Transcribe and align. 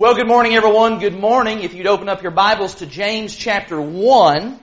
Well, 0.00 0.14
good 0.14 0.26
morning, 0.26 0.54
everyone. 0.54 0.98
Good 0.98 1.20
morning. 1.20 1.60
If 1.60 1.74
you'd 1.74 1.86
open 1.86 2.08
up 2.08 2.22
your 2.22 2.30
Bibles 2.30 2.76
to 2.76 2.86
James 2.86 3.36
chapter 3.36 3.78
1. 3.78 4.58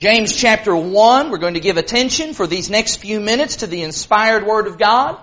James 0.00 0.36
chapter 0.36 0.76
1, 0.76 1.30
we're 1.30 1.38
going 1.38 1.54
to 1.54 1.60
give 1.60 1.78
attention 1.78 2.34
for 2.34 2.46
these 2.46 2.68
next 2.68 2.96
few 2.96 3.18
minutes 3.18 3.56
to 3.56 3.66
the 3.66 3.84
inspired 3.84 4.46
Word 4.46 4.66
of 4.66 4.76
God. 4.76 5.18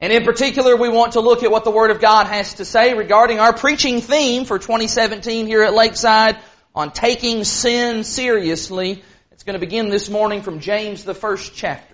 And 0.00 0.10
in 0.10 0.24
particular, 0.24 0.74
we 0.74 0.88
want 0.88 1.12
to 1.12 1.20
look 1.20 1.42
at 1.42 1.50
what 1.50 1.64
the 1.64 1.70
Word 1.70 1.90
of 1.90 2.00
God 2.00 2.28
has 2.28 2.54
to 2.54 2.64
say 2.64 2.94
regarding 2.94 3.40
our 3.40 3.52
preaching 3.52 4.00
theme 4.00 4.46
for 4.46 4.58
2017 4.58 5.46
here 5.46 5.62
at 5.62 5.74
Lakeside 5.74 6.38
on 6.74 6.90
taking 6.90 7.44
sin 7.44 8.04
seriously. 8.04 9.04
It's 9.32 9.42
going 9.42 9.52
to 9.52 9.60
begin 9.60 9.90
this 9.90 10.08
morning 10.08 10.40
from 10.40 10.60
James, 10.60 11.04
the 11.04 11.12
first 11.12 11.54
chapter. 11.54 11.93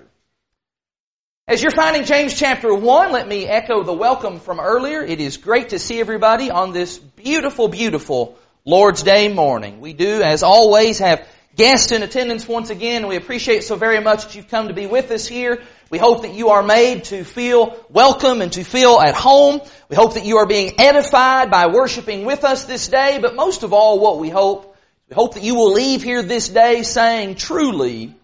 As 1.50 1.60
you're 1.60 1.72
finding 1.72 2.04
James 2.04 2.38
chapter 2.38 2.72
1, 2.72 3.10
let 3.10 3.26
me 3.26 3.44
echo 3.44 3.82
the 3.82 3.92
welcome 3.92 4.38
from 4.38 4.60
earlier. 4.60 5.02
It 5.02 5.18
is 5.18 5.36
great 5.36 5.70
to 5.70 5.80
see 5.80 5.98
everybody 5.98 6.48
on 6.48 6.72
this 6.72 6.96
beautiful, 6.96 7.66
beautiful 7.66 8.38
Lord's 8.64 9.02
Day 9.02 9.26
morning. 9.26 9.80
We 9.80 9.92
do, 9.92 10.22
as 10.22 10.44
always, 10.44 11.00
have 11.00 11.26
guests 11.56 11.90
in 11.90 12.04
attendance 12.04 12.46
once 12.46 12.70
again. 12.70 13.08
We 13.08 13.16
appreciate 13.16 13.64
so 13.64 13.74
very 13.74 13.98
much 13.98 14.26
that 14.26 14.36
you've 14.36 14.46
come 14.46 14.68
to 14.68 14.74
be 14.74 14.86
with 14.86 15.10
us 15.10 15.26
here. 15.26 15.60
We 15.90 15.98
hope 15.98 16.22
that 16.22 16.34
you 16.34 16.50
are 16.50 16.62
made 16.62 17.02
to 17.06 17.24
feel 17.24 17.84
welcome 17.88 18.42
and 18.42 18.52
to 18.52 18.62
feel 18.62 19.00
at 19.00 19.16
home. 19.16 19.60
We 19.88 19.96
hope 19.96 20.14
that 20.14 20.24
you 20.24 20.36
are 20.36 20.46
being 20.46 20.74
edified 20.78 21.50
by 21.50 21.66
worshiping 21.66 22.24
with 22.24 22.44
us 22.44 22.66
this 22.66 22.86
day, 22.86 23.18
but 23.20 23.34
most 23.34 23.64
of 23.64 23.72
all, 23.72 23.98
what 23.98 24.20
we 24.20 24.28
hope, 24.30 24.76
we 25.08 25.16
hope 25.16 25.34
that 25.34 25.42
you 25.42 25.56
will 25.56 25.72
leave 25.72 26.04
here 26.04 26.22
this 26.22 26.48
day 26.48 26.84
saying, 26.84 27.34
truly, 27.34 28.14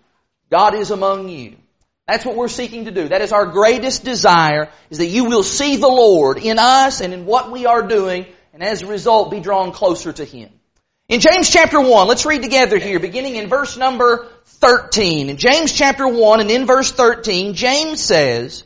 God 0.49 0.77
is 0.77 0.93
among 0.93 1.29
you. 1.29 1.57
That's 2.07 2.25
what 2.25 2.37
we're 2.37 2.49
seeking 2.49 2.85
to 2.85 2.93
do. 2.93 3.09
That 3.09 3.21
is 3.21 3.33
our 3.33 3.47
greatest 3.47 4.05
desire, 4.05 4.71
is 4.91 4.99
that 4.99 5.07
you 5.07 5.25
will 5.25 5.43
see 5.43 5.77
the 5.77 5.89
Lord 5.89 6.39
in 6.39 6.59
us 6.59 7.01
and 7.01 7.13
in 7.13 7.27
what 7.27 7.51
we 7.51 7.67
are 7.67 7.87
doing, 7.87 8.27
and 8.53 8.63
as 8.63 8.83
a 8.83 8.87
result 8.87 9.31
be 9.31 9.41
drawn 9.41 9.73
closer 9.73 10.13
to 10.13 10.25
Him. 10.25 10.51
In 11.09 11.21
James 11.21 11.51
chapter 11.51 11.81
1, 11.81 12.09
let's 12.09 12.27
read 12.27 12.43
together 12.43 12.79
here, 12.79 13.01
beginning 13.01 13.37
in 13.37 13.49
verse 13.49 13.77
number 13.77 14.29
13. 14.45 15.31
In 15.31 15.37
James 15.37 15.73
chapter 15.73 16.07
1 16.07 16.41
and 16.41 16.51
in 16.51 16.67
verse 16.67 16.93
13, 16.93 17.55
James 17.55 18.01
says, 18.01 18.65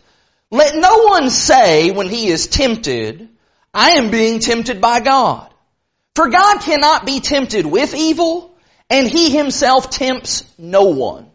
Let 0.51 0.77
no 0.77 1.05
one 1.05 1.31
say 1.31 1.91
when 1.91 2.09
he 2.09 2.29
is 2.29 2.47
tempted, 2.47 3.29
I 3.73 3.93
am 3.93 4.11
being 4.11 4.41
tempted 4.41 4.81
by 4.81 5.01
God. 5.01 5.53
For 6.15 6.29
God 6.29 6.61
cannot 6.61 7.07
be 7.07 7.21
tempted 7.21 7.65
with 7.65 7.95
evil, 7.95 8.55
and 8.89 9.09
He 9.09 9.31
Himself 9.31 9.91
tempts 9.91 10.45
no 10.59 10.85
one. 10.85 11.30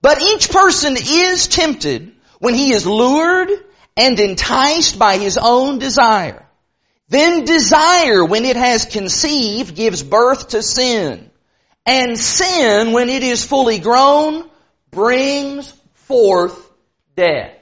But 0.00 0.22
each 0.22 0.50
person 0.50 0.96
is 0.96 1.48
tempted 1.48 2.12
when 2.38 2.54
he 2.54 2.72
is 2.72 2.86
lured 2.86 3.50
and 3.96 4.18
enticed 4.18 4.98
by 4.98 5.18
his 5.18 5.36
own 5.36 5.78
desire. 5.78 6.46
Then 7.08 7.44
desire, 7.44 8.24
when 8.24 8.44
it 8.44 8.56
has 8.56 8.84
conceived, 8.84 9.74
gives 9.74 10.02
birth 10.02 10.48
to 10.48 10.62
sin. 10.62 11.30
And 11.86 12.18
sin, 12.18 12.92
when 12.92 13.08
it 13.08 13.22
is 13.22 13.44
fully 13.44 13.78
grown, 13.78 14.48
brings 14.90 15.72
forth 15.94 16.70
death. 17.16 17.54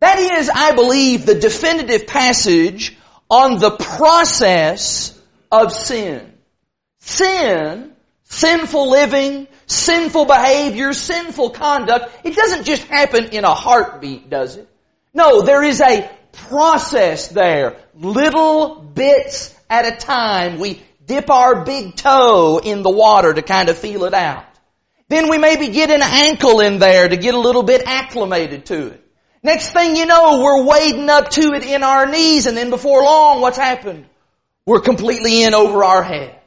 That 0.00 0.18
is, 0.18 0.50
I 0.52 0.72
believe, 0.72 1.24
the 1.24 1.36
definitive 1.36 2.06
passage 2.06 2.96
on 3.30 3.58
the 3.58 3.70
process 3.70 5.18
of 5.50 5.72
sin. 5.72 6.32
Sin, 6.98 7.92
sinful 8.24 8.90
living, 8.90 9.46
sinful 9.66 10.24
behavior, 10.24 10.92
sinful 10.92 11.50
conduct, 11.50 12.10
it 12.24 12.34
doesn't 12.34 12.64
just 12.64 12.84
happen 12.84 13.26
in 13.26 13.44
a 13.44 13.54
heartbeat, 13.54 14.30
does 14.30 14.56
it? 14.56 14.68
No, 15.12 15.42
there 15.42 15.62
is 15.62 15.80
a 15.80 16.10
process 16.32 17.28
there. 17.28 17.76
Little 17.94 18.80
bits 18.80 19.54
at 19.68 19.86
a 19.86 19.96
time. 19.96 20.58
We 20.58 20.82
dip 21.04 21.30
our 21.30 21.64
big 21.64 21.96
toe 21.96 22.60
in 22.62 22.82
the 22.82 22.90
water 22.90 23.32
to 23.32 23.42
kind 23.42 23.68
of 23.68 23.78
feel 23.78 24.04
it 24.04 24.14
out. 24.14 24.44
Then 25.08 25.30
we 25.30 25.38
maybe 25.38 25.68
get 25.68 25.90
an 25.90 26.02
ankle 26.02 26.60
in 26.60 26.78
there 26.78 27.08
to 27.08 27.16
get 27.16 27.34
a 27.34 27.38
little 27.38 27.62
bit 27.62 27.82
acclimated 27.86 28.66
to 28.66 28.88
it. 28.88 29.02
Next 29.42 29.72
thing 29.72 29.94
you 29.94 30.06
know, 30.06 30.42
we're 30.42 30.64
wading 30.64 31.08
up 31.08 31.30
to 31.30 31.52
it 31.54 31.64
in 31.64 31.84
our 31.84 32.06
knees 32.06 32.46
and 32.46 32.56
then 32.56 32.70
before 32.70 33.02
long, 33.02 33.40
what's 33.40 33.58
happened? 33.58 34.06
We're 34.64 34.80
completely 34.80 35.44
in 35.44 35.54
over 35.54 35.84
our 35.84 36.02
head. 36.02 36.40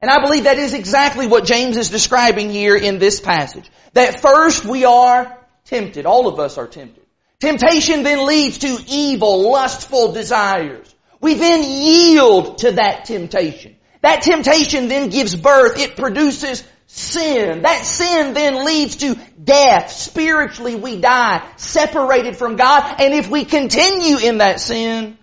And 0.00 0.10
I 0.10 0.20
believe 0.20 0.44
that 0.44 0.58
is 0.58 0.74
exactly 0.74 1.26
what 1.26 1.44
James 1.44 1.76
is 1.76 1.88
describing 1.88 2.50
here 2.50 2.76
in 2.76 2.98
this 2.98 3.20
passage. 3.20 3.68
That 3.94 4.20
first 4.20 4.64
we 4.64 4.84
are 4.84 5.38
tempted. 5.64 6.06
All 6.06 6.28
of 6.28 6.38
us 6.38 6.58
are 6.58 6.66
tempted. 6.66 7.04
Temptation 7.40 8.02
then 8.02 8.26
leads 8.26 8.58
to 8.58 8.78
evil, 8.88 9.50
lustful 9.50 10.12
desires. 10.12 10.94
We 11.20 11.34
then 11.34 11.62
yield 11.62 12.58
to 12.58 12.72
that 12.72 13.06
temptation. 13.06 13.76
That 14.02 14.22
temptation 14.22 14.88
then 14.88 15.08
gives 15.08 15.34
birth. 15.34 15.78
It 15.78 15.96
produces 15.96 16.62
sin. 16.86 17.62
That 17.62 17.84
sin 17.84 18.34
then 18.34 18.64
leads 18.64 18.96
to 18.96 19.16
death. 19.42 19.90
Spiritually 19.90 20.76
we 20.76 21.00
die, 21.00 21.46
separated 21.56 22.36
from 22.36 22.56
God. 22.56 23.00
And 23.00 23.14
if 23.14 23.28
we 23.28 23.44
continue 23.44 24.18
in 24.18 24.38
that 24.38 24.60
sin, 24.60 25.18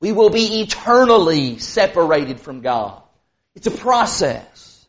we 0.00 0.12
will 0.12 0.30
be 0.30 0.60
eternally 0.60 1.58
separated 1.58 2.40
from 2.40 2.60
God. 2.60 3.02
It's 3.56 3.66
a 3.66 3.70
process. 3.70 4.86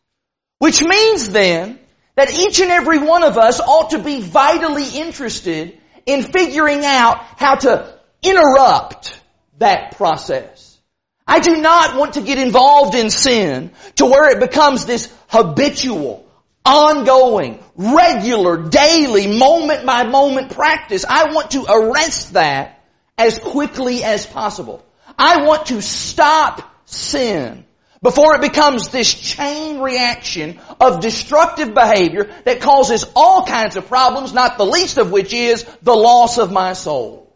Which 0.59 0.83
means 0.83 1.29
then 1.29 1.79
that 2.15 2.31
each 2.31 2.59
and 2.59 2.69
every 2.69 2.99
one 2.99 3.23
of 3.23 3.37
us 3.37 3.59
ought 3.59 3.91
to 3.91 3.99
be 3.99 4.21
vitally 4.21 4.89
interested 4.99 5.79
in 6.05 6.23
figuring 6.23 6.83
out 6.83 7.19
how 7.37 7.55
to 7.55 7.97
interrupt 8.21 9.19
that 9.59 9.95
process. 9.95 10.77
I 11.25 11.39
do 11.39 11.57
not 11.57 11.97
want 11.97 12.13
to 12.13 12.21
get 12.21 12.37
involved 12.37 12.95
in 12.95 13.09
sin 13.09 13.71
to 13.95 14.05
where 14.05 14.31
it 14.31 14.39
becomes 14.39 14.85
this 14.85 15.13
habitual, 15.27 16.25
ongoing, 16.65 17.63
regular, 17.75 18.69
daily, 18.69 19.37
moment 19.37 19.85
by 19.85 20.05
moment 20.07 20.51
practice. 20.51 21.05
I 21.07 21.33
want 21.33 21.51
to 21.51 21.65
arrest 21.69 22.33
that 22.33 22.83
as 23.17 23.39
quickly 23.39 24.03
as 24.03 24.25
possible. 24.25 24.83
I 25.17 25.43
want 25.45 25.67
to 25.67 25.81
stop 25.81 26.69
sin 26.85 27.65
before 28.01 28.35
it 28.35 28.41
becomes 28.41 28.89
this 28.89 29.13
chain 29.13 29.79
reaction 29.79 30.59
of 30.79 31.01
destructive 31.01 31.73
behavior 31.73 32.31
that 32.45 32.61
causes 32.61 33.05
all 33.15 33.45
kinds 33.45 33.75
of 33.75 33.87
problems, 33.87 34.33
not 34.33 34.57
the 34.57 34.65
least 34.65 34.97
of 34.97 35.11
which 35.11 35.33
is 35.33 35.63
the 35.81 35.95
loss 35.95 36.37
of 36.37 36.51
my 36.51 36.73
soul. 36.73 37.35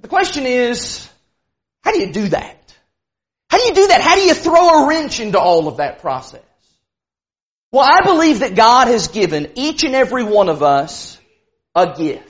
The 0.00 0.08
question 0.08 0.46
is, 0.46 1.08
how 1.82 1.92
do 1.92 2.00
you 2.00 2.12
do 2.12 2.28
that? 2.28 2.56
How 3.50 3.58
do 3.58 3.64
you 3.64 3.74
do 3.74 3.86
that? 3.88 4.00
How 4.00 4.14
do 4.14 4.22
you 4.22 4.34
throw 4.34 4.84
a 4.84 4.88
wrench 4.88 5.20
into 5.20 5.40
all 5.40 5.68
of 5.68 5.78
that 5.78 6.00
process? 6.00 6.42
Well, 7.72 7.84
I 7.84 8.00
believe 8.02 8.40
that 8.40 8.54
God 8.54 8.88
has 8.88 9.08
given 9.08 9.52
each 9.54 9.84
and 9.84 9.94
every 9.94 10.24
one 10.24 10.48
of 10.48 10.62
us 10.62 11.18
a 11.74 11.94
gift. 11.94 12.24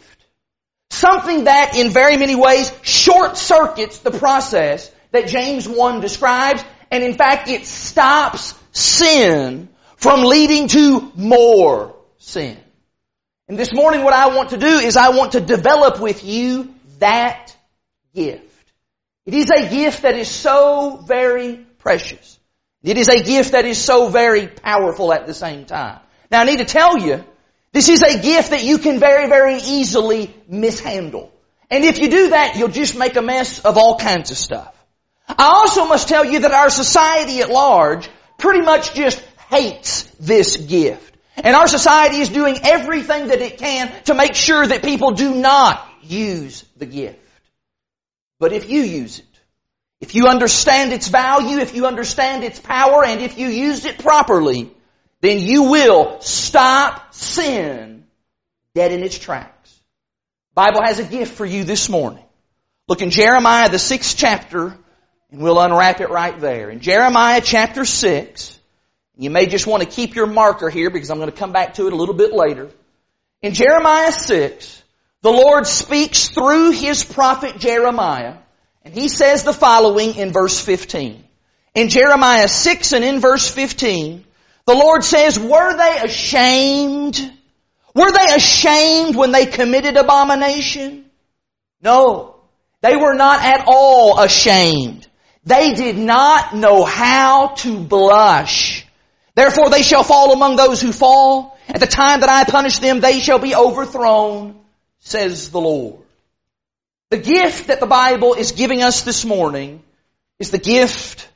Something 0.91 1.45
that 1.45 1.77
in 1.77 1.91
very 1.91 2.17
many 2.17 2.35
ways 2.35 2.73
short 2.83 3.37
circuits 3.37 3.99
the 3.99 4.11
process 4.11 4.91
that 5.13 5.29
James 5.29 5.69
1 5.69 6.01
describes 6.01 6.65
and 6.91 7.05
in 7.05 7.15
fact 7.15 7.49
it 7.49 7.67
stops 7.67 8.55
sin 8.73 9.69
from 9.97 10.23
leading 10.23 10.69
to 10.69 11.13
more 11.17 11.97
sin. 12.19 12.57
And 13.49 13.59
this 13.59 13.73
morning 13.73 14.05
what 14.05 14.15
I 14.15 14.35
want 14.37 14.51
to 14.51 14.59
do 14.59 14.67
is 14.67 14.97
I 14.97 15.11
want 15.11 15.33
to 15.33 15.41
develop 15.41 16.01
with 16.01 16.25
you 16.25 16.75
that 16.99 17.57
gift. 18.15 18.45
It 19.27 19.35
is 19.35 19.51
a 19.51 19.69
gift 19.69 20.03
that 20.03 20.17
is 20.17 20.29
so 20.29 21.03
very 21.07 21.57
precious. 21.79 22.39
It 22.83 22.97
is 22.97 23.09
a 23.09 23.23
gift 23.23 23.53
that 23.53 23.65
is 23.65 23.79
so 23.79 24.09
very 24.09 24.47
powerful 24.47 25.13
at 25.13 25.27
the 25.27 25.35
same 25.35 25.65
time. 25.65 26.01
Now 26.31 26.43
I 26.43 26.45
need 26.45 26.59
to 26.59 26.65
tell 26.65 26.99
you, 26.99 27.25
this 27.73 27.89
is 27.89 28.03
a 28.03 28.21
gift 28.21 28.51
that 28.51 28.65
you 28.65 28.79
can 28.79 28.99
very, 28.99 29.29
very 29.29 29.57
easily 29.57 30.35
mishandle. 30.49 31.33
And 31.71 31.85
if 31.85 31.99
you 31.99 32.09
do 32.09 32.31
that, 32.31 32.57
you'll 32.57 32.69
just 32.69 32.97
make 32.97 33.17
a 33.17 33.23
mess 33.23 33.61
of 33.61 33.77
all 33.77 33.99
kinds 33.99 34.31
of 34.31 34.39
stuff. 34.39 34.75
I 35.29 35.45
also 35.45 35.87
must 35.87 36.09
tell 36.09 36.25
you 36.25 36.41
that 36.41 36.53
our 36.53 36.71
society 36.71 37.41
at 37.41 37.51
large 37.51 38.09
pretty 38.39 38.63
much 38.63 38.95
just 38.95 39.21
hates 39.51 40.05
this 40.21 40.57
gift. 40.57 41.17
And 41.37 41.55
our 41.55 41.69
society 41.69 42.19
is 42.19 42.29
doing 42.29 42.59
everything 42.63 43.29
that 43.29 43.41
it 43.41 43.59
can 43.59 43.93
to 44.05 44.15
make 44.15 44.35
sure 44.35 44.67
that 44.67 44.83
people 44.83 45.13
do 45.13 45.35
not 45.35 45.87
use 46.03 46.65
the 46.77 46.87
gift. 46.87 47.19
But 48.41 48.53
if 48.53 48.69
you 48.69 48.83
use 48.83 49.21
it, 49.21 49.25
if 50.01 50.15
you 50.15 50.29
understand 50.29 50.93
its 50.93 51.09
value, 51.09 51.59
if 51.59 51.75
you 51.75 51.87
understand 51.87 52.45
its 52.45 52.61
power, 52.61 53.05
and 53.05 53.21
if 53.21 53.37
you 53.37 53.49
use 53.49 53.85
it 53.85 53.99
properly, 53.99 54.71
then 55.21 55.41
you 55.41 55.65
will 55.65 56.21
stop 56.21 57.13
sin 57.13 58.07
dead 58.75 58.93
in 58.93 59.03
its 59.03 59.19
tracks. 59.19 59.73
The 60.51 60.55
Bible 60.55 60.83
has 60.85 61.01
a 61.01 61.05
gift 61.05 61.35
for 61.35 61.45
you 61.45 61.65
this 61.65 61.89
morning. 61.89 62.25
Look 62.87 63.03
in 63.03 63.11
Jeremiah, 63.11 63.69
the 63.69 63.79
sixth 63.79 64.17
chapter, 64.17 64.77
and 65.31 65.43
we'll 65.43 65.61
unwrap 65.61 66.01
it 66.01 66.11
right 66.11 66.39
there. 66.39 66.71
In 66.71 66.81
Jeremiah 66.81 67.41
chapter 67.43 67.85
6, 67.85 68.59
you 69.17 69.31
may 69.31 69.47
just 69.47 69.67
want 69.67 69.83
to 69.83 69.89
keep 69.89 70.15
your 70.15 70.27
marker 70.27 70.71
here 70.71 70.91
because 70.91 71.11
I'm 71.11 71.19
going 71.19 71.31
to 71.31 71.37
come 71.37 71.53
back 71.53 71.75
to 71.75 71.87
it 71.87 71.93
a 71.93 71.97
little 71.97 72.15
bit 72.15 72.33
later. 72.33 72.71
In 73.43 73.53
Jeremiah 73.53 74.13
6, 74.13 74.83
the 75.23 75.31
Lord 75.31 75.67
speaks 75.67 76.29
through 76.29 76.71
his 76.71 77.05
prophet 77.05 77.59
Jeremiah 77.59 78.37
And 78.85 78.95
he 78.95 79.09
says 79.09 79.45
the 79.45 79.53
following 79.53 80.15
in 80.15 80.33
verse 80.33 80.61
15. 80.61 81.25
In 81.75 81.89
Jeremiah 81.89 82.49
6 82.49 82.93
and 82.93 83.05
in 83.05 83.21
verse 83.21 83.51
15, 83.51 84.25
the 84.67 84.75
Lord 84.75 85.05
says, 85.05 85.39
were 85.39 85.77
they 85.77 86.01
ashamed? 86.05 87.19
Were 87.95 88.11
they 88.11 88.35
ashamed 88.35 89.17
when 89.17 89.33
they 89.33 89.47
committed 89.47 89.97
abomination? 89.97 91.07
No. 91.83 92.37
They 92.81 92.97
were 92.97 93.15
not 93.15 93.43
at 93.43 93.65
all 93.67 94.21
ashamed. 94.21 95.08
They 95.49 95.73
did 95.73 95.97
not 95.97 96.55
know 96.55 96.85
how 96.85 97.55
to 97.63 97.79
blush. 97.81 98.85
Therefore 99.35 99.71
they 99.71 99.81
shall 99.81 100.03
fall 100.03 100.35
among 100.35 100.57
those 100.57 100.79
who 100.79 100.93
fall. 100.93 101.59
At 101.69 101.81
the 101.81 101.87
time 101.87 102.21
that 102.21 102.29
I 102.29 102.45
punish 102.45 102.81
them, 102.81 103.01
they 103.01 103.21
shall 103.21 103.39
be 103.39 103.55
overthrown, 103.55 104.61
says 104.99 105.51
the 105.51 105.59
Lord. 105.59 106.01
The 107.09 107.17
gift 107.17 107.69
that 107.69 107.81
the 107.81 107.87
Bible 107.87 108.35
is 108.35 108.53
giving 108.53 108.83
us 108.83 109.05
this 109.05 109.25
morning 109.25 109.83
is 110.39 110.51
the 110.51 110.59
gift 110.59 111.27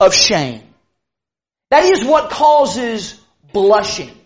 of 0.00 0.14
shame. 0.14 0.62
That 1.68 1.84
is 1.84 2.02
what 2.02 2.30
causes 2.30 3.20
blushing. 3.52 4.16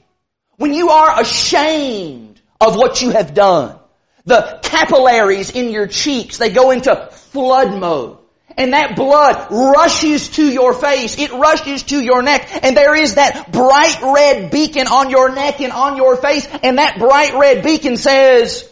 When 0.57 0.73
you 0.73 0.91
are 0.91 1.21
ashamed 1.21 2.41
of 2.61 2.77
what 2.77 3.03
you 3.03 3.11
have 3.11 3.35
done, 3.35 3.77
the 4.25 4.61
capillaries 4.63 5.51
in 5.51 5.71
your 5.71 5.89
cheeks, 5.89 6.39
they 6.39 6.51
go 6.51 6.71
into 6.71 6.95
flood 7.11 7.77
mode. 7.77 8.19
And 8.57 8.73
that 8.73 8.97
blood 8.97 9.49
rushes 9.51 10.31
to 10.31 10.51
your 10.51 10.73
face. 10.73 11.19
It 11.19 11.31
rushes 11.33 11.83
to 11.85 12.01
your 12.01 12.23
neck. 12.23 12.65
And 12.65 12.77
there 12.77 12.95
is 12.95 13.17
that 13.17 13.53
bright 13.53 13.99
red 14.03 14.51
beacon 14.51 14.87
on 14.87 15.11
your 15.11 15.35
neck 15.35 15.61
and 15.61 15.73
on 15.73 15.97
your 15.97 16.17
face. 16.17 16.49
And 16.63 16.79
that 16.79 16.99
bright 16.99 17.35
red 17.35 17.63
beacon 17.63 17.97
says, 17.97 18.69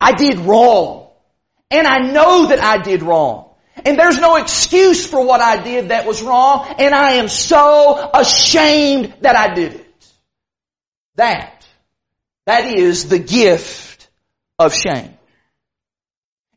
I 0.00 0.12
did 0.12 0.38
wrong. 0.38 1.08
And 1.70 1.86
I 1.86 2.12
know 2.12 2.46
that 2.46 2.60
I 2.60 2.78
did 2.82 3.02
wrong. 3.02 3.50
And 3.84 3.98
there's 3.98 4.18
no 4.20 4.36
excuse 4.36 5.06
for 5.06 5.24
what 5.24 5.40
I 5.40 5.62
did 5.62 5.88
that 5.88 6.06
was 6.06 6.22
wrong. 6.22 6.74
And 6.78 6.94
I 6.94 7.14
am 7.14 7.28
so 7.28 8.10
ashamed 8.14 9.14
that 9.20 9.36
I 9.36 9.54
did 9.54 9.74
it. 9.74 9.86
That, 11.16 11.66
that 12.46 12.76
is 12.78 13.08
the 13.08 13.18
gift 13.18 14.08
of 14.58 14.72
shame. 14.72 15.15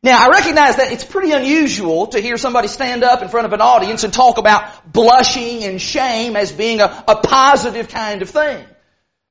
Now, 0.02 0.18
I 0.18 0.28
recognize 0.30 0.76
that 0.76 0.92
it's 0.92 1.04
pretty 1.04 1.32
unusual 1.32 2.06
to 2.08 2.20
hear 2.20 2.38
somebody 2.38 2.68
stand 2.68 3.04
up 3.04 3.20
in 3.20 3.28
front 3.28 3.46
of 3.46 3.52
an 3.52 3.60
audience 3.60 4.02
and 4.02 4.12
talk 4.12 4.38
about 4.38 4.90
blushing 4.90 5.62
and 5.64 5.80
shame 5.80 6.36
as 6.36 6.52
being 6.52 6.80
a, 6.80 7.04
a 7.06 7.16
positive 7.16 7.88
kind 7.88 8.22
of 8.22 8.30
thing. 8.30 8.64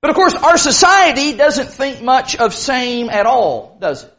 But 0.01 0.11
of 0.11 0.15
course, 0.15 0.35
our 0.35 0.57
society 0.57 1.35
doesn't 1.35 1.69
think 1.69 2.03
much 2.03 2.35
of 2.35 2.53
shame 2.53 3.09
at 3.09 3.25
all, 3.25 3.77
does 3.81 4.03
it? 4.03 4.13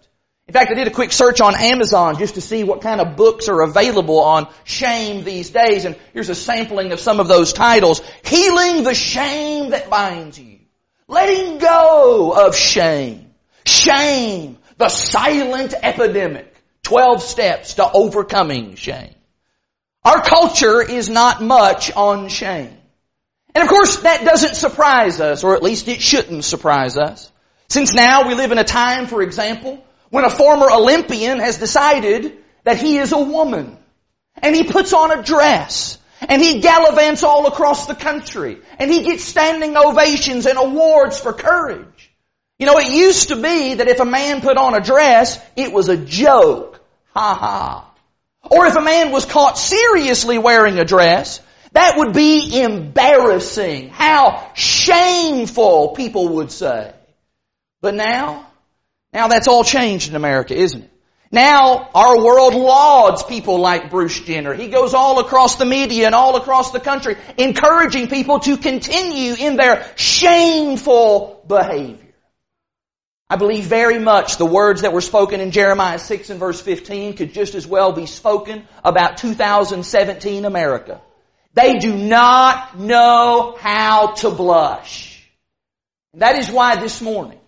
In 0.48 0.52
fact, 0.52 0.72
I 0.72 0.74
did 0.74 0.88
a 0.88 0.90
quick 0.90 1.12
search 1.12 1.40
on 1.40 1.54
Amazon 1.54 2.18
just 2.18 2.34
to 2.34 2.40
see 2.40 2.64
what 2.64 2.82
kind 2.82 3.00
of 3.00 3.16
books 3.16 3.48
are 3.48 3.60
available 3.62 4.18
on 4.18 4.48
shame 4.64 5.22
these 5.22 5.50
days, 5.50 5.84
and 5.84 5.94
here's 6.12 6.28
a 6.28 6.34
sampling 6.34 6.90
of 6.90 6.98
some 6.98 7.20
of 7.20 7.28
those 7.28 7.52
titles. 7.52 8.02
Healing 8.24 8.82
the 8.82 8.94
shame 8.94 9.70
that 9.70 9.88
binds 9.88 10.40
you. 10.40 10.58
Letting 11.06 11.58
go 11.58 12.32
of 12.36 12.56
shame. 12.56 13.32
Shame 13.64 14.58
the 14.80 14.88
silent 14.88 15.74
epidemic. 15.80 16.48
12 16.82 17.22
steps 17.22 17.74
to 17.74 17.88
overcoming 17.92 18.74
shame. 18.74 19.14
Our 20.02 20.22
culture 20.22 20.80
is 20.80 21.10
not 21.10 21.42
much 21.42 21.92
on 21.92 22.28
shame. 22.28 22.74
And 23.54 23.62
of 23.62 23.68
course, 23.68 23.98
that 23.98 24.24
doesn't 24.24 24.54
surprise 24.54 25.20
us, 25.20 25.44
or 25.44 25.54
at 25.54 25.62
least 25.62 25.88
it 25.88 26.00
shouldn't 26.00 26.44
surprise 26.44 26.96
us. 26.96 27.30
Since 27.68 27.92
now 27.92 28.26
we 28.26 28.34
live 28.34 28.52
in 28.52 28.58
a 28.58 28.64
time, 28.64 29.06
for 29.06 29.20
example, 29.22 29.84
when 30.08 30.24
a 30.24 30.30
former 30.30 30.70
Olympian 30.70 31.38
has 31.38 31.58
decided 31.58 32.38
that 32.64 32.78
he 32.78 32.96
is 32.96 33.12
a 33.12 33.20
woman. 33.20 33.76
And 34.42 34.56
he 34.56 34.64
puts 34.64 34.94
on 34.94 35.16
a 35.16 35.22
dress. 35.22 35.98
And 36.26 36.40
he 36.40 36.62
gallivants 36.62 37.22
all 37.22 37.46
across 37.46 37.86
the 37.86 37.94
country. 37.94 38.58
And 38.78 38.90
he 38.90 39.02
gets 39.02 39.24
standing 39.24 39.76
ovations 39.76 40.46
and 40.46 40.58
awards 40.58 41.20
for 41.20 41.34
courage. 41.34 41.99
You 42.60 42.66
know, 42.66 42.76
it 42.76 42.90
used 42.90 43.28
to 43.28 43.36
be 43.36 43.74
that 43.74 43.88
if 43.88 44.00
a 44.00 44.04
man 44.04 44.42
put 44.42 44.58
on 44.58 44.74
a 44.74 44.80
dress, 44.80 45.42
it 45.56 45.72
was 45.72 45.88
a 45.88 45.96
joke. 45.96 46.78
Ha 47.14 47.34
ha. 47.34 47.90
Or 48.50 48.66
if 48.66 48.76
a 48.76 48.82
man 48.82 49.12
was 49.12 49.24
caught 49.24 49.56
seriously 49.56 50.36
wearing 50.36 50.78
a 50.78 50.84
dress, 50.84 51.40
that 51.72 51.96
would 51.96 52.12
be 52.12 52.60
embarrassing. 52.60 53.88
How 53.88 54.52
shameful, 54.52 55.94
people 55.96 56.34
would 56.34 56.52
say. 56.52 56.92
But 57.80 57.94
now, 57.94 58.46
now 59.14 59.28
that's 59.28 59.48
all 59.48 59.64
changed 59.64 60.10
in 60.10 60.14
America, 60.14 60.54
isn't 60.54 60.82
it? 60.82 60.90
Now, 61.32 61.88
our 61.94 62.22
world 62.22 62.54
lauds 62.54 63.22
people 63.22 63.58
like 63.58 63.88
Bruce 63.88 64.20
Jenner. 64.20 64.52
He 64.52 64.68
goes 64.68 64.92
all 64.92 65.18
across 65.20 65.56
the 65.56 65.64
media 65.64 66.04
and 66.04 66.14
all 66.14 66.36
across 66.36 66.72
the 66.72 66.80
country, 66.80 67.16
encouraging 67.38 68.08
people 68.08 68.40
to 68.40 68.58
continue 68.58 69.34
in 69.34 69.56
their 69.56 69.90
shameful 69.96 71.42
behavior. 71.48 72.09
I 73.32 73.36
believe 73.36 73.66
very 73.66 74.00
much 74.00 74.38
the 74.38 74.44
words 74.44 74.82
that 74.82 74.92
were 74.92 75.00
spoken 75.00 75.40
in 75.40 75.52
Jeremiah 75.52 76.00
6 76.00 76.30
and 76.30 76.40
verse 76.40 76.60
15 76.60 77.16
could 77.16 77.32
just 77.32 77.54
as 77.54 77.64
well 77.64 77.92
be 77.92 78.06
spoken 78.06 78.66
about 78.82 79.18
2017 79.18 80.44
America. 80.44 81.00
They 81.54 81.78
do 81.78 81.96
not 81.96 82.76
know 82.76 83.56
how 83.60 84.14
to 84.14 84.30
blush. 84.30 85.24
That 86.14 86.40
is 86.40 86.50
why 86.50 86.74
this 86.74 87.00
morning 87.00 87.38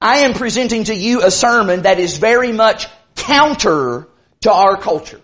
I 0.00 0.18
am 0.18 0.34
presenting 0.34 0.84
to 0.84 0.94
you 0.94 1.22
a 1.22 1.30
sermon 1.30 1.82
that 1.82 2.00
is 2.00 2.18
very 2.18 2.50
much 2.50 2.88
counter 3.14 4.08
to 4.40 4.52
our 4.52 4.76
culture. 4.76 5.20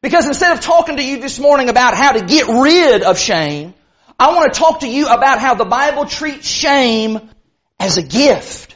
Because 0.00 0.26
instead 0.26 0.56
of 0.56 0.62
talking 0.62 0.96
to 0.96 1.04
you 1.04 1.20
this 1.20 1.38
morning 1.38 1.68
about 1.68 1.92
how 1.94 2.12
to 2.12 2.24
get 2.24 2.48
rid 2.48 3.02
of 3.02 3.18
shame, 3.18 3.74
I 4.18 4.34
want 4.34 4.54
to 4.54 4.58
talk 4.58 4.80
to 4.80 4.88
you 4.88 5.08
about 5.08 5.38
how 5.38 5.52
the 5.52 5.66
Bible 5.66 6.06
treats 6.06 6.48
shame 6.48 7.28
as 7.78 7.98
a 7.98 8.02
gift 8.02 8.70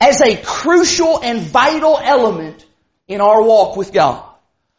as 0.00 0.20
a 0.20 0.36
crucial 0.36 1.20
and 1.22 1.40
vital 1.40 1.98
element 2.00 2.64
in 3.06 3.20
our 3.20 3.42
walk 3.42 3.76
with 3.76 3.92
God. 3.92 4.24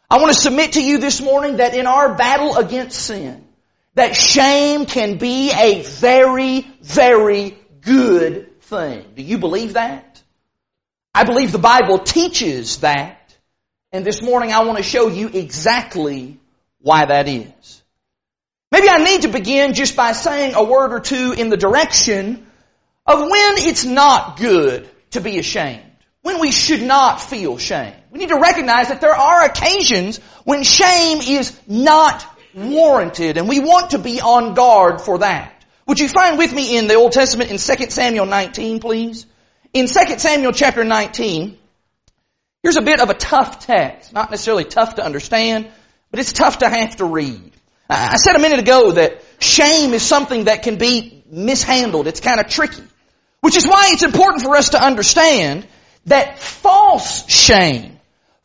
I 0.09 0.17
want 0.17 0.33
to 0.33 0.39
submit 0.39 0.73
to 0.73 0.83
you 0.83 0.97
this 0.97 1.21
morning 1.21 1.57
that 1.57 1.75
in 1.75 1.85
our 1.85 2.15
battle 2.15 2.57
against 2.57 2.99
sin, 2.99 3.45
that 3.95 4.15
shame 4.15 4.85
can 4.85 5.17
be 5.17 5.51
a 5.51 5.83
very, 5.83 6.61
very 6.81 7.57
good 7.81 8.61
thing. 8.61 9.05
Do 9.15 9.21
you 9.21 9.37
believe 9.37 9.73
that? 9.73 10.21
I 11.13 11.25
believe 11.25 11.51
the 11.51 11.59
Bible 11.59 11.99
teaches 11.99 12.77
that. 12.77 13.17
And 13.91 14.05
this 14.05 14.21
morning 14.21 14.51
I 14.51 14.63
want 14.63 14.77
to 14.77 14.83
show 14.83 15.09
you 15.09 15.27
exactly 15.27 16.39
why 16.79 17.05
that 17.05 17.27
is. 17.27 17.83
Maybe 18.71 18.87
I 18.87 19.03
need 19.03 19.23
to 19.23 19.29
begin 19.29 19.73
just 19.73 19.95
by 19.95 20.11
saying 20.11 20.53
a 20.53 20.63
word 20.63 20.93
or 20.93 20.99
two 20.99 21.33
in 21.33 21.49
the 21.49 21.57
direction 21.57 22.47
of 23.05 23.19
when 23.19 23.57
it's 23.57 23.83
not 23.83 24.37
good 24.37 24.87
to 25.11 25.21
be 25.21 25.39
ashamed. 25.39 25.83
When 26.21 26.39
we 26.39 26.51
should 26.51 26.81
not 26.81 27.21
feel 27.21 27.57
shame. 27.57 27.93
We 28.11 28.19
need 28.19 28.29
to 28.29 28.39
recognize 28.39 28.89
that 28.89 29.01
there 29.01 29.15
are 29.15 29.45
occasions 29.45 30.17
when 30.43 30.63
shame 30.63 31.19
is 31.21 31.57
not 31.67 32.25
warranted 32.53 33.37
and 33.37 33.47
we 33.47 33.59
want 33.59 33.91
to 33.91 33.99
be 33.99 34.19
on 34.19 34.53
guard 34.53 35.01
for 35.01 35.19
that. 35.19 35.53
Would 35.87 35.99
you 35.99 36.07
find 36.07 36.37
with 36.37 36.53
me 36.53 36.77
in 36.77 36.87
the 36.87 36.95
Old 36.95 37.13
Testament 37.13 37.49
in 37.49 37.57
2 37.57 37.89
Samuel 37.89 38.25
19, 38.25 38.79
please? 38.79 39.25
In 39.73 39.87
2 39.87 40.19
Samuel 40.19 40.51
chapter 40.51 40.83
19, 40.83 41.57
here's 42.61 42.77
a 42.77 42.81
bit 42.81 42.99
of 42.99 43.09
a 43.09 43.13
tough 43.13 43.65
text. 43.65 44.13
Not 44.13 44.29
necessarily 44.29 44.65
tough 44.65 44.95
to 44.95 45.05
understand, 45.05 45.67
but 46.11 46.19
it's 46.19 46.33
tough 46.33 46.59
to 46.59 46.69
have 46.69 46.97
to 46.97 47.05
read. 47.05 47.51
I 47.89 48.17
said 48.17 48.35
a 48.35 48.39
minute 48.39 48.59
ago 48.59 48.91
that 48.91 49.23
shame 49.39 49.93
is 49.93 50.03
something 50.03 50.43
that 50.43 50.61
can 50.61 50.77
be 50.77 51.23
mishandled. 51.31 52.07
It's 52.07 52.19
kind 52.19 52.39
of 52.39 52.47
tricky. 52.47 52.83
Which 53.41 53.55
is 53.55 53.65
why 53.65 53.89
it's 53.91 54.03
important 54.03 54.43
for 54.43 54.55
us 54.55 54.69
to 54.69 54.83
understand 54.83 55.67
that 56.05 56.39
false 56.39 57.29
shame, 57.29 57.99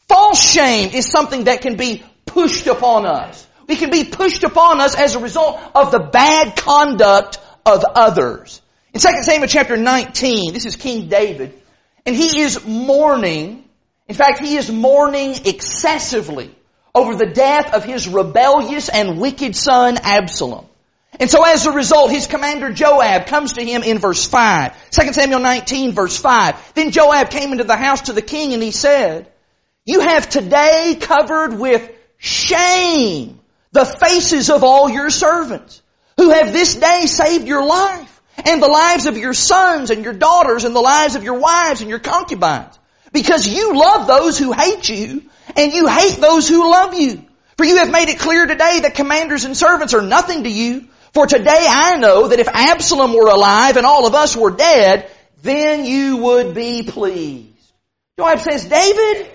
false 0.08 0.40
shame 0.40 0.90
is 0.94 1.10
something 1.10 1.44
that 1.44 1.62
can 1.62 1.76
be 1.76 2.02
pushed 2.26 2.66
upon 2.66 3.06
us. 3.06 3.46
It 3.68 3.78
can 3.78 3.90
be 3.90 4.04
pushed 4.04 4.44
upon 4.44 4.80
us 4.80 4.94
as 4.94 5.14
a 5.14 5.18
result 5.18 5.58
of 5.74 5.90
the 5.90 5.98
bad 5.98 6.56
conduct 6.56 7.38
of 7.64 7.84
others. 7.94 8.60
In 8.92 9.00
2 9.00 9.08
Samuel 9.22 9.48
chapter 9.48 9.76
19, 9.76 10.52
this 10.52 10.66
is 10.66 10.76
King 10.76 11.08
David, 11.08 11.60
and 12.06 12.14
he 12.14 12.40
is 12.40 12.64
mourning, 12.64 13.64
in 14.06 14.14
fact, 14.14 14.40
he 14.40 14.56
is 14.56 14.70
mourning 14.70 15.34
excessively 15.46 16.54
over 16.94 17.16
the 17.16 17.26
death 17.26 17.74
of 17.74 17.84
his 17.84 18.06
rebellious 18.06 18.88
and 18.88 19.18
wicked 19.18 19.56
son 19.56 19.96
Absalom. 19.96 20.66
And 21.21 21.30
so 21.30 21.44
as 21.44 21.66
a 21.66 21.73
result, 21.73 22.11
his 22.11 22.26
commander 22.26 22.73
Joab 22.73 23.26
comes 23.26 23.54
to 23.54 23.64
him 23.64 23.83
in 23.83 23.99
verse 23.99 24.26
5. 24.26 24.90
2 24.90 25.12
Samuel 25.12 25.40
19 25.40 25.92
verse 25.92 26.16
5. 26.16 26.75
Then 26.75 26.90
Joab 26.90 27.30
came 27.30 27.52
into 27.52 27.64
the 27.64 27.76
house 27.76 28.02
to 28.02 28.12
the 28.12 28.23
king 28.23 28.52
and 28.52 28.62
he 28.62 28.71
said, 28.71 29.30
You 29.85 30.00
have 30.00 30.28
today 30.28 30.97
covered 31.00 31.59
with 31.59 31.90
shame 32.18 33.40
the 33.73 33.85
faces 33.85 34.50
of 34.50 34.64
all 34.64 34.90
your 34.90 35.11
servants 35.11 35.83
who 36.16 36.30
have 36.30 36.52
this 36.52 36.75
day 36.75 37.06
saved 37.06 37.47
your 37.47 37.64
life 37.64 38.23
and 38.44 38.62
the 38.62 38.68
lives 38.68 39.06
of 39.06 39.16
your 39.16 39.35
sons 39.35 39.90
and 39.90 40.04
your 40.04 40.12
daughters 40.12 40.64
and 40.64 40.75
the 40.75 40.80
lives 40.80 41.14
of 41.16 41.23
your 41.25 41.38
wives 41.38 41.80
and 41.80 41.90
your 41.90 41.99
concubines. 41.99 42.78
Because 43.12 43.47
you 43.47 43.78
love 43.78 44.09
those 44.09 44.37
who 44.37 44.52
hate 44.52 44.88
you, 44.88 45.23
and 45.56 45.73
you 45.73 45.87
hate 45.87 46.16
those 46.16 46.49
who 46.49 46.68
love 46.68 46.94
you. 46.94 47.25
For 47.56 47.64
you 47.64 47.76
have 47.76 47.90
made 47.90 48.09
it 48.09 48.18
clear 48.18 48.47
today 48.47 48.80
that 48.80 48.94
commanders 48.97 49.44
and 49.44 49.56
servants 49.56 49.94
are 49.94 50.02
nothing 50.02 50.42
to 50.44 50.50
you. 50.50 50.88
For 51.14 51.28
today 51.28 51.66
I 51.68 51.97
know 51.97 52.28
that 52.28 52.40
if 52.40 52.49
Absalom 52.49 53.14
were 53.14 53.28
alive 53.28 53.76
and 53.76 53.87
all 53.87 54.06
of 54.06 54.14
us 54.14 54.37
were 54.37 54.50
dead, 54.50 55.09
then 55.42 55.85
you 55.85 56.16
would 56.16 56.54
be 56.54 56.83
pleased. 56.83 57.50
Joab 58.18 58.40
says, 58.40 58.64
David, 58.64 59.30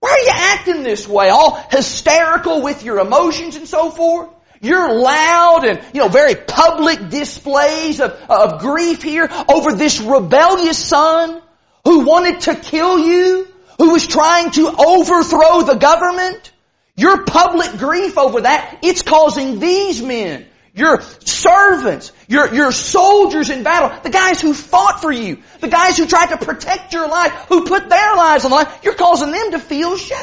why 0.00 0.10
are 0.10 0.18
you 0.18 0.30
acting 0.30 0.82
this 0.82 1.08
way? 1.08 1.30
All 1.30 1.54
hysterical 1.70 2.62
with 2.62 2.84
your 2.84 2.98
emotions 2.98 3.56
and 3.56 3.66
so 3.66 3.90
forth? 3.90 4.28
You're 4.60 4.92
loud 4.92 5.64
and, 5.64 5.80
you 5.94 6.00
know, 6.00 6.08
very 6.08 6.34
public 6.34 7.08
displays 7.08 8.00
of, 8.00 8.12
of 8.28 8.60
grief 8.60 9.02
here 9.02 9.30
over 9.48 9.72
this 9.72 10.00
rebellious 10.00 10.78
son 10.78 11.40
who 11.84 12.00
wanted 12.00 12.40
to 12.42 12.54
kill 12.54 12.98
you, 12.98 13.48
who 13.78 13.92
was 13.92 14.06
trying 14.06 14.50
to 14.52 14.68
overthrow 14.68 15.62
the 15.62 15.78
government. 15.80 16.52
Your 16.96 17.24
public 17.24 17.78
grief 17.78 18.18
over 18.18 18.42
that, 18.42 18.80
it's 18.82 19.02
causing 19.02 19.60
these 19.60 20.02
men, 20.02 20.47
your 20.78 21.00
servants, 21.24 22.12
your, 22.28 22.54
your 22.54 22.72
soldiers 22.72 23.50
in 23.50 23.62
battle, 23.62 23.98
the 24.02 24.10
guys 24.10 24.40
who 24.40 24.54
fought 24.54 25.00
for 25.00 25.12
you, 25.12 25.42
the 25.60 25.68
guys 25.68 25.96
who 25.96 26.06
tried 26.06 26.26
to 26.26 26.38
protect 26.38 26.92
your 26.92 27.08
life, 27.08 27.32
who 27.48 27.64
put 27.64 27.88
their 27.88 28.16
lives 28.16 28.44
on 28.44 28.50
the 28.50 28.56
line, 28.56 28.68
you're 28.82 28.94
causing 28.94 29.32
them 29.32 29.50
to 29.52 29.58
feel 29.58 29.96
shame. 29.96 30.18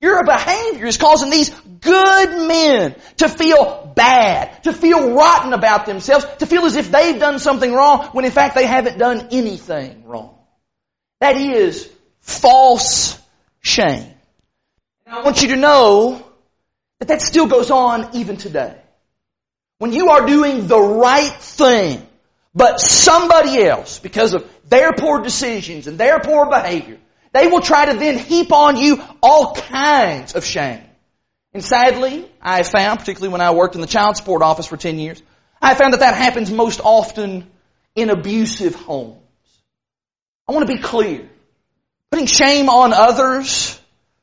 Your 0.00 0.24
behavior 0.24 0.86
is 0.86 0.96
causing 0.96 1.30
these 1.30 1.50
good 1.80 2.48
men 2.48 2.94
to 3.18 3.28
feel 3.28 3.92
bad, 3.94 4.62
to 4.64 4.72
feel 4.72 5.12
rotten 5.12 5.52
about 5.52 5.84
themselves, 5.84 6.24
to 6.38 6.46
feel 6.46 6.64
as 6.64 6.76
if 6.76 6.90
they've 6.90 7.18
done 7.18 7.38
something 7.38 7.72
wrong 7.72 8.06
when 8.12 8.24
in 8.24 8.30
fact 8.30 8.54
they 8.54 8.66
haven't 8.66 8.98
done 8.98 9.28
anything 9.30 10.04
wrong. 10.06 10.38
That 11.20 11.36
is 11.36 11.90
false 12.20 13.20
shame. 13.60 14.14
And 15.04 15.14
I 15.14 15.22
want 15.22 15.42
you 15.42 15.48
to 15.48 15.56
know 15.56 16.26
that 16.98 17.08
that 17.08 17.20
still 17.20 17.46
goes 17.46 17.70
on 17.70 18.16
even 18.16 18.38
today. 18.38 18.79
When 19.80 19.94
you 19.94 20.10
are 20.10 20.26
doing 20.26 20.66
the 20.66 20.78
right 20.78 21.32
thing, 21.32 22.06
but 22.54 22.80
somebody 22.80 23.62
else, 23.62 23.98
because 23.98 24.34
of 24.34 24.46
their 24.68 24.92
poor 24.92 25.22
decisions 25.22 25.86
and 25.86 25.96
their 25.96 26.20
poor 26.20 26.44
behavior, 26.50 26.98
they 27.32 27.46
will 27.46 27.62
try 27.62 27.86
to 27.86 27.98
then 27.98 28.18
heap 28.18 28.52
on 28.52 28.76
you 28.76 29.02
all 29.22 29.54
kinds 29.54 30.34
of 30.34 30.44
shame. 30.44 30.82
And 31.54 31.64
sadly, 31.64 32.30
I 32.42 32.62
found, 32.62 32.98
particularly 32.98 33.32
when 33.32 33.40
I 33.40 33.52
worked 33.52 33.74
in 33.74 33.80
the 33.80 33.86
child 33.86 34.18
support 34.18 34.42
office 34.42 34.66
for 34.66 34.76
10 34.76 34.98
years, 34.98 35.22
I 35.62 35.74
found 35.74 35.94
that 35.94 36.00
that 36.00 36.14
happens 36.14 36.50
most 36.50 36.82
often 36.84 37.50
in 37.94 38.10
abusive 38.10 38.74
homes. 38.74 39.16
I 40.46 40.52
want 40.52 40.68
to 40.68 40.74
be 40.74 40.82
clear. 40.82 41.26
Putting 42.10 42.26
shame 42.26 42.68
on 42.68 42.92
others 42.92 43.80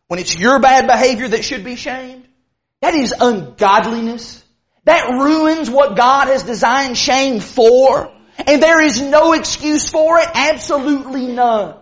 when 0.07 0.19
it's 0.19 0.37
your 0.37 0.59
bad 0.59 0.85
behavior 0.85 1.27
that 1.29 1.43
should 1.43 1.63
be 1.63 1.77
shamed, 1.77 2.27
that 2.81 2.93
is 2.93 3.11
ungodliness. 3.19 4.43
That 4.87 5.09
ruins 5.09 5.69
what 5.69 5.97
God 5.97 6.29
has 6.29 6.43
designed 6.43 6.97
shame 6.97 7.41
for. 7.41 8.09
And 8.45 8.63
there 8.63 8.81
is 8.81 9.01
no 9.01 9.33
excuse 9.33 9.89
for 9.89 10.17
it, 10.19 10.29
absolutely 10.33 11.27
none. 11.27 11.75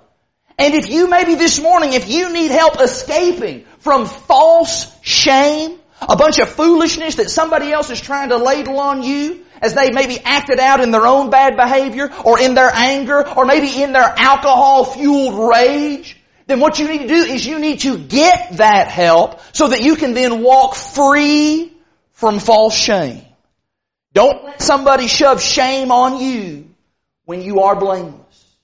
And 0.58 0.74
if 0.74 0.90
you 0.90 1.08
maybe 1.08 1.36
this 1.36 1.62
morning, 1.62 1.94
if 1.94 2.10
you 2.10 2.34
need 2.34 2.50
help 2.50 2.82
escaping 2.82 3.66
from 3.78 4.08
false 4.08 4.92
shame, 5.04 5.78
a 6.02 6.16
bunch 6.16 6.40
of 6.40 6.50
foolishness 6.50 7.16
that 7.16 7.30
somebody 7.30 7.72
else 7.72 7.92
is 7.92 8.02
trying 8.02 8.30
to 8.30 8.38
ladle 8.38 8.80
on 8.80 9.04
you 9.04 9.46
as 9.62 9.76
they 9.76 9.92
maybe 9.92 10.18
acted 10.26 10.58
out 10.58 10.82
in 10.82 10.90
their 10.90 11.06
own 11.06 11.30
bad 11.30 11.58
behavior 11.58 12.12
or 12.24 12.40
in 12.40 12.56
their 12.56 12.72
anger 12.74 13.28
or 13.38 13.46
maybe 13.46 13.84
in 13.84 13.94
their 13.94 14.16
alcohol 14.18 14.84
fueled 14.84 15.52
rage, 15.52 16.18
then 16.48 16.60
what 16.60 16.80
you 16.80 16.88
need 16.88 17.02
to 17.02 17.08
do 17.08 17.24
is 17.24 17.46
you 17.46 17.60
need 17.60 17.82
to 17.82 18.00
get 18.00 18.58
that 18.58 18.88
help 18.88 19.42
so 19.54 19.68
that 19.68 19.84
you 19.84 19.96
can 19.96 20.16
then 20.16 20.42
walk 20.42 20.74
free 20.74 21.72
from 22.16 22.40
false 22.40 22.76
shame. 22.76 23.22
Don't 24.14 24.46
let 24.46 24.62
somebody 24.62 25.08
shove 25.08 25.42
shame 25.42 25.92
on 25.92 26.20
you 26.20 26.70
when 27.26 27.42
you 27.42 27.62
are 27.62 27.76
blameless. 27.76 28.56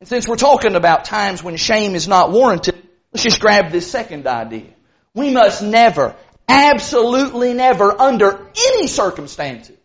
And 0.00 0.08
since 0.08 0.28
we're 0.28 0.36
talking 0.36 0.74
about 0.74 1.04
times 1.04 1.42
when 1.42 1.56
shame 1.56 1.94
is 1.94 2.06
not 2.06 2.30
warranted, 2.30 2.74
let's 3.12 3.24
just 3.24 3.40
grab 3.40 3.70
this 3.70 3.90
second 3.90 4.26
idea. 4.26 4.66
We 5.14 5.30
must 5.30 5.62
never, 5.62 6.14
absolutely 6.48 7.54
never, 7.54 8.00
under 8.00 8.48
any 8.56 8.86
circumstances, 8.88 9.78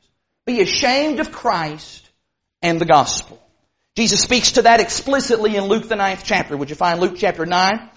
be 0.45 0.61
ashamed 0.61 1.19
of 1.19 1.31
Christ 1.31 2.09
and 2.61 2.81
the 2.81 2.85
gospel. 2.85 3.39
Jesus 3.95 4.21
speaks 4.21 4.53
to 4.53 4.63
that 4.63 4.79
explicitly 4.79 5.55
in 5.55 5.65
Luke 5.65 5.87
the 5.87 5.95
ninth 5.95 6.23
chapter. 6.25 6.57
Would 6.57 6.71
you 6.71 6.75
find 6.75 6.99
Luke 6.99 7.15
chapter 7.17 7.45
9? 7.45 7.89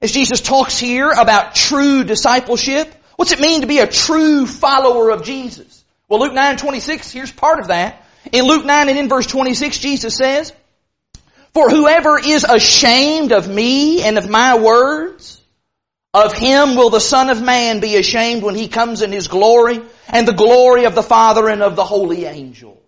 As 0.00 0.12
Jesus 0.12 0.40
talks 0.40 0.78
here 0.78 1.10
about 1.10 1.54
true 1.54 2.04
discipleship, 2.04 2.92
what's 3.16 3.32
it 3.32 3.40
mean 3.40 3.62
to 3.62 3.66
be 3.66 3.78
a 3.78 3.86
true 3.86 4.46
follower 4.46 5.10
of 5.10 5.24
Jesus? 5.24 5.84
Well, 6.08 6.20
Luke 6.20 6.34
9, 6.34 6.56
26, 6.56 7.10
here's 7.12 7.32
part 7.32 7.60
of 7.60 7.68
that. 7.68 8.04
In 8.32 8.44
Luke 8.44 8.64
9 8.64 8.88
and 8.88 8.98
in 8.98 9.08
verse 9.08 9.26
26, 9.26 9.78
Jesus 9.78 10.16
says, 10.16 10.52
For 11.54 11.70
whoever 11.70 12.18
is 12.18 12.44
ashamed 12.44 13.32
of 13.32 13.48
me 13.48 14.02
and 14.02 14.18
of 14.18 14.28
my 14.28 14.58
words, 14.58 15.40
of 16.14 16.34
him 16.34 16.76
will 16.76 16.90
the 16.90 17.00
Son 17.00 17.30
of 17.30 17.42
Man 17.42 17.80
be 17.80 17.96
ashamed 17.96 18.42
when 18.42 18.54
he 18.54 18.68
comes 18.68 19.00
in 19.00 19.12
his 19.12 19.28
glory 19.28 19.80
and 20.08 20.28
the 20.28 20.34
glory 20.34 20.84
of 20.84 20.94
the 20.94 21.02
Father 21.02 21.48
and 21.48 21.62
of 21.62 21.74
the 21.74 21.84
holy 21.84 22.26
angels. 22.26 22.78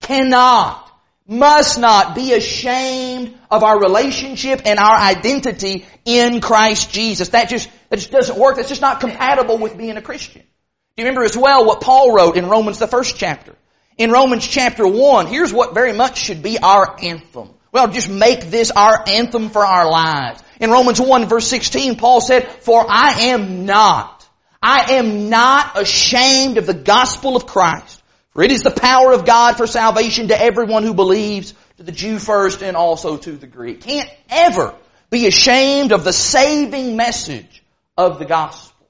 Cannot 0.00 0.87
must 1.28 1.78
not 1.78 2.14
be 2.14 2.32
ashamed 2.32 3.38
of 3.50 3.62
our 3.62 3.78
relationship 3.78 4.62
and 4.64 4.78
our 4.78 4.96
identity 4.96 5.86
in 6.06 6.40
Christ 6.40 6.90
Jesus. 6.90 7.28
That 7.28 7.50
just, 7.50 7.68
that 7.90 7.96
just 7.96 8.10
doesn't 8.10 8.38
work. 8.38 8.56
That's 8.56 8.70
just 8.70 8.80
not 8.80 9.00
compatible 9.00 9.58
with 9.58 9.76
being 9.76 9.98
a 9.98 10.02
Christian. 10.02 10.40
Do 10.40 11.02
you 11.02 11.04
remember 11.04 11.24
as 11.24 11.36
well 11.36 11.66
what 11.66 11.82
Paul 11.82 12.12
wrote 12.12 12.36
in 12.36 12.48
Romans 12.48 12.78
the 12.78 12.86
first 12.86 13.18
chapter? 13.18 13.54
In 13.98 14.10
Romans 14.10 14.46
chapter 14.46 14.86
1, 14.86 15.26
here's 15.26 15.52
what 15.52 15.74
very 15.74 15.92
much 15.92 16.18
should 16.18 16.42
be 16.42 16.58
our 16.58 16.96
anthem. 17.02 17.50
Well, 17.72 17.88
just 17.88 18.08
make 18.08 18.48
this 18.50 18.70
our 18.70 19.04
anthem 19.06 19.50
for 19.50 19.64
our 19.64 19.90
lives. 19.90 20.42
In 20.60 20.70
Romans 20.70 20.98
1 20.98 21.28
verse 21.28 21.46
16, 21.46 21.96
Paul 21.96 22.22
said, 22.22 22.48
For 22.48 22.84
I 22.88 23.24
am 23.24 23.66
not, 23.66 24.26
I 24.62 24.94
am 24.94 25.28
not 25.28 25.78
ashamed 25.78 26.56
of 26.56 26.66
the 26.66 26.74
gospel 26.74 27.36
of 27.36 27.44
Christ. 27.44 27.97
For 28.30 28.42
it 28.42 28.52
is 28.52 28.62
the 28.62 28.70
power 28.70 29.12
of 29.12 29.24
God 29.24 29.56
for 29.56 29.66
salvation 29.66 30.28
to 30.28 30.40
everyone 30.40 30.82
who 30.82 30.94
believes, 30.94 31.54
to 31.78 31.82
the 31.82 31.92
Jew 31.92 32.18
first 32.18 32.62
and 32.62 32.76
also 32.76 33.16
to 33.16 33.32
the 33.32 33.46
Greek. 33.46 33.80
Can't 33.80 34.10
ever 34.28 34.74
be 35.10 35.26
ashamed 35.26 35.92
of 35.92 36.04
the 36.04 36.12
saving 36.12 36.96
message 36.96 37.62
of 37.96 38.18
the 38.18 38.24
gospel. 38.24 38.86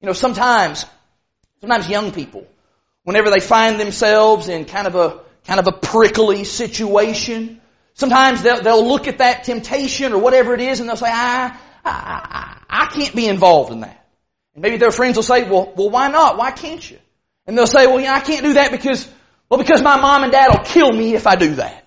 You 0.00 0.06
know, 0.06 0.12
sometimes, 0.12 0.84
sometimes 1.60 1.88
young 1.88 2.12
people, 2.12 2.46
whenever 3.04 3.30
they 3.30 3.40
find 3.40 3.78
themselves 3.80 4.48
in 4.48 4.64
kind 4.64 4.86
of 4.86 4.96
a, 4.96 5.20
kind 5.46 5.60
of 5.60 5.68
a 5.68 5.72
prickly 5.72 6.44
situation, 6.44 7.60
sometimes 7.94 8.42
they'll, 8.42 8.62
they'll 8.62 8.86
look 8.86 9.06
at 9.06 9.18
that 9.18 9.44
temptation 9.44 10.12
or 10.12 10.18
whatever 10.18 10.54
it 10.54 10.60
is 10.60 10.80
and 10.80 10.88
they'll 10.88 10.96
say, 10.96 11.10
I, 11.10 11.56
I, 11.84 12.58
I, 12.68 12.84
I 12.84 12.86
can't 12.86 13.14
be 13.14 13.26
involved 13.28 13.72
in 13.72 13.80
that. 13.80 14.06
And 14.54 14.62
maybe 14.62 14.76
their 14.76 14.90
friends 14.90 15.16
will 15.16 15.22
say, 15.22 15.48
well, 15.48 15.72
well, 15.76 15.90
why 15.90 16.08
not? 16.08 16.36
Why 16.36 16.50
can't 16.50 16.88
you? 16.90 16.98
And 17.46 17.56
they'll 17.56 17.66
say, 17.66 17.86
well, 17.86 17.98
know, 17.98 18.12
I 18.12 18.20
can't 18.20 18.44
do 18.44 18.54
that 18.54 18.70
because, 18.70 19.08
well, 19.48 19.58
because 19.58 19.82
my 19.82 19.96
mom 19.96 20.22
and 20.22 20.32
dad 20.32 20.48
will 20.48 20.64
kill 20.64 20.92
me 20.92 21.14
if 21.14 21.26
I 21.26 21.36
do 21.36 21.56
that. 21.56 21.78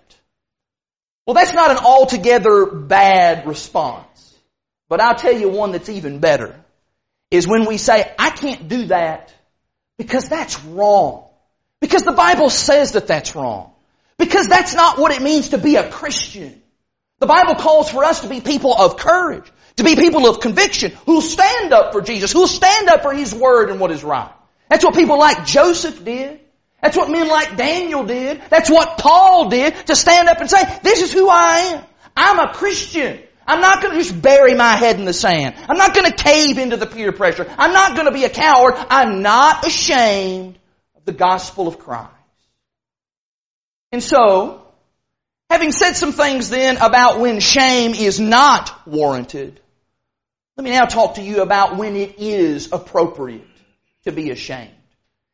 Well, 1.25 1.33
that's 1.33 1.53
not 1.53 1.71
an 1.71 1.77
altogether 1.77 2.65
bad 2.65 3.47
response. 3.47 4.05
But 4.89 5.01
I'll 5.01 5.15
tell 5.15 5.33
you 5.33 5.50
one 5.50 5.71
that's 5.71 5.89
even 5.89 6.19
better 6.19 6.55
is 7.31 7.47
when 7.47 7.65
we 7.65 7.77
say, 7.77 8.13
I 8.19 8.29
can't 8.29 8.67
do 8.67 8.85
that 8.88 9.33
because 9.97 10.29
that's 10.29 10.63
wrong. 10.63 11.27
Because 11.81 12.03
the 12.03 12.12
Bible 12.12 12.50
says 12.50 12.93
that 12.93 13.07
that's 13.07 13.35
wrong. 13.35 13.71
Because 14.17 14.47
that's 14.47 14.74
not 14.74 14.97
what 14.97 15.12
it 15.12 15.21
means 15.21 15.50
to 15.50 15.57
be 15.57 15.75
a 15.75 15.89
Christian. 15.89 16.62
The 17.19 17.25
Bible 17.25 17.55
calls 17.55 17.89
for 17.89 18.03
us 18.03 18.21
to 18.21 18.27
be 18.27 18.41
people 18.41 18.74
of 18.74 18.97
courage, 18.97 19.50
to 19.77 19.83
be 19.83 19.95
people 19.95 20.27
of 20.29 20.39
conviction, 20.39 20.91
who'll 21.05 21.21
stand 21.21 21.74
up 21.74 21.93
for 21.93 22.01
Jesus, 22.01 22.31
who'll 22.31 22.47
stand 22.47 22.89
up 22.89 23.01
for 23.01 23.13
His 23.13 23.33
Word 23.33 23.69
and 23.69 23.79
what 23.79 23.91
is 23.91 24.03
right. 24.03 24.31
That's 24.69 24.84
what 24.84 24.95
people 24.95 25.19
like 25.19 25.45
Joseph 25.45 26.03
did. 26.03 26.39
That's 26.81 26.98
what 26.98 27.10
men 27.10 27.27
like 27.27 27.57
Daniel 27.57 28.05
did. 28.05 28.41
That's 28.50 28.69
what 28.69 28.98
Paul 28.98 29.50
did 29.50 29.75
to 29.88 29.95
stand 29.95 30.29
up 30.29 30.39
and 30.39 30.50
say, 30.50 30.62
this 30.84 31.01
is 31.01 31.12
who 31.12 31.29
I 31.29 31.57
am. 31.57 31.86
I'm 32.15 32.39
a 32.39 32.53
Christian. 32.53 33.19
I'm 33.48 33.62
not 33.62 33.81
going 33.81 33.93
to 33.93 34.03
just 34.03 34.19
bury 34.22 34.55
my 34.55 34.75
head 34.75 34.98
in 34.98 35.05
the 35.05 35.13
sand. 35.13 35.55
I'm 35.69 35.77
not 35.77 35.93
going 35.93 36.12
to 36.12 36.15
cave 36.15 36.57
into 36.57 36.77
the 36.77 36.88
peer 36.88 37.12
pressure. 37.12 37.51
I'm 37.57 37.74
not 37.74 37.95
going 37.95 38.07
to 38.07 38.13
be 38.13 38.24
a 38.24 38.29
coward. 38.29 38.74
I'm 38.77 39.22
not 39.22 39.65
ashamed 39.65 40.57
of 40.95 41.05
the 41.05 41.12
gospel 41.12 41.67
of 41.67 41.77
Christ. 41.77 42.12
And 43.91 44.03
so, 44.03 44.65
having 45.50 45.72
said 45.72 45.93
some 45.93 46.12
things 46.12 46.50
then 46.50 46.77
about 46.77 47.19
when 47.19 47.39
shame 47.39 47.93
is 47.93 48.19
not 48.19 48.88
warranted, 48.88 49.60
let 50.57 50.63
me 50.63 50.72
now 50.72 50.86
talk 50.86 51.15
to 51.15 51.22
you 51.22 51.41
about 51.41 51.77
when 51.77 51.95
it 51.95 52.15
is 52.19 52.72
appropriate 52.72 53.54
to 54.05 54.12
be 54.12 54.31
ashamed. 54.31 54.71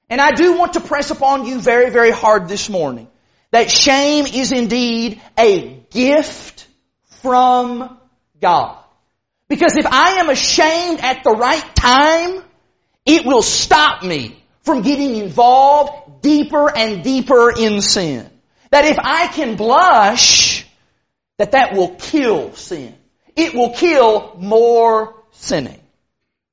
And 0.09 0.19
I 0.19 0.31
do 0.31 0.57
want 0.57 0.73
to 0.73 0.81
press 0.81 1.11
upon 1.11 1.45
you 1.45 1.59
very, 1.59 1.89
very 1.89 2.11
hard 2.11 2.47
this 2.47 2.69
morning 2.69 3.07
that 3.51 3.69
shame 3.69 4.25
is 4.25 4.51
indeed 4.51 5.21
a 5.37 5.85
gift 5.91 6.67
from 7.21 7.97
God. 8.41 8.77
Because 9.47 9.75
if 9.77 9.85
I 9.85 10.19
am 10.19 10.29
ashamed 10.29 11.01
at 11.01 11.23
the 11.23 11.31
right 11.31 11.75
time, 11.75 12.43
it 13.05 13.25
will 13.25 13.41
stop 13.41 14.03
me 14.03 14.41
from 14.63 14.81
getting 14.81 15.17
involved 15.17 16.21
deeper 16.21 16.75
and 16.75 17.03
deeper 17.03 17.51
in 17.51 17.81
sin. 17.81 18.29
That 18.69 18.85
if 18.85 18.97
I 18.97 19.27
can 19.27 19.57
blush, 19.57 20.65
that 21.37 21.51
that 21.51 21.73
will 21.73 21.95
kill 21.95 22.53
sin. 22.53 22.95
It 23.35 23.53
will 23.53 23.73
kill 23.73 24.37
more 24.39 25.15
sinning. 25.31 25.80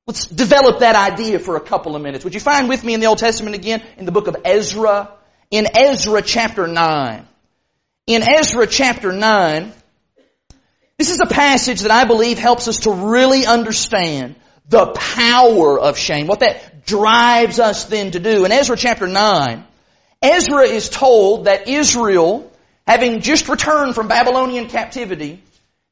Let's 0.09 0.27
develop 0.27 0.79
that 0.79 0.97
idea 0.97 1.39
for 1.39 1.57
a 1.57 1.61
couple 1.61 1.95
of 1.95 2.01
minutes. 2.01 2.25
Would 2.25 2.33
you 2.33 2.41
find 2.41 2.67
with 2.67 2.83
me 2.83 2.95
in 2.95 3.01
the 3.01 3.07
Old 3.07 3.19
Testament 3.19 3.55
again 3.55 3.83
in 3.99 4.07
the 4.07 4.11
book 4.11 4.27
of 4.27 4.39
Ezra? 4.43 5.11
In 5.51 5.69
Ezra 5.77 6.23
chapter 6.23 6.67
9. 6.67 7.29
In 8.07 8.23
Ezra 8.23 8.67
chapter 8.67 9.13
9, 9.13 9.71
this 10.97 11.11
is 11.11 11.21
a 11.21 11.27
passage 11.27 11.83
that 11.83 11.91
I 11.91 12.07
believe 12.07 12.39
helps 12.39 12.69
us 12.69 12.79
to 12.81 12.91
really 12.91 13.45
understand 13.45 14.37
the 14.67 14.87
power 14.87 15.79
of 15.79 15.99
shame, 15.99 16.27
what 16.27 16.41
that 16.41 16.87
drives 16.87 17.61
us 17.61 17.85
then 17.85 18.13
to 18.13 18.19
do. 18.19 18.47
In 18.47 18.51
Ezra 18.51 18.79
chapter 18.79 19.07
9, 19.07 19.63
Ezra 20.23 20.63
is 20.63 20.89
told 20.89 21.45
that 21.45 21.69
Israel, 21.69 22.51
having 22.87 23.21
just 23.21 23.47
returned 23.47 23.95
from 23.95 24.09
Babylonian 24.09 24.69
captivity, 24.69 25.43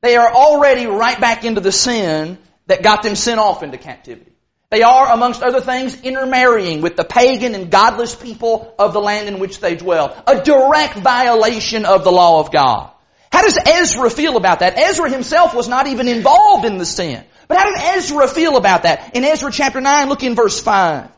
they 0.00 0.16
are 0.16 0.32
already 0.32 0.86
right 0.86 1.20
back 1.20 1.44
into 1.44 1.60
the 1.60 1.70
sin 1.70 2.38
that 2.66 2.82
got 2.82 3.02
them 3.02 3.14
sent 3.14 3.40
off 3.40 3.62
into 3.62 3.78
captivity. 3.78 4.32
They 4.70 4.82
are, 4.82 5.12
amongst 5.12 5.42
other 5.42 5.60
things, 5.60 6.00
intermarrying 6.00 6.80
with 6.80 6.96
the 6.96 7.04
pagan 7.04 7.54
and 7.54 7.70
godless 7.70 8.14
people 8.14 8.74
of 8.78 8.92
the 8.92 9.00
land 9.00 9.28
in 9.28 9.38
which 9.38 9.60
they 9.60 9.76
dwell. 9.76 10.22
A 10.26 10.42
direct 10.42 10.94
violation 10.98 11.84
of 11.84 12.02
the 12.02 12.10
law 12.10 12.40
of 12.40 12.50
God. 12.50 12.90
How 13.30 13.42
does 13.42 13.58
Ezra 13.64 14.10
feel 14.10 14.36
about 14.36 14.60
that? 14.60 14.76
Ezra 14.76 15.08
himself 15.08 15.54
was 15.54 15.68
not 15.68 15.86
even 15.86 16.08
involved 16.08 16.64
in 16.64 16.78
the 16.78 16.86
sin. 16.86 17.24
But 17.48 17.58
how 17.58 17.64
did 17.66 17.96
Ezra 17.96 18.26
feel 18.26 18.56
about 18.56 18.82
that? 18.82 19.14
In 19.14 19.24
Ezra 19.24 19.52
chapter 19.52 19.80
9, 19.80 20.08
look 20.08 20.24
in 20.24 20.34
verse 20.34 20.60
5. 20.60 21.08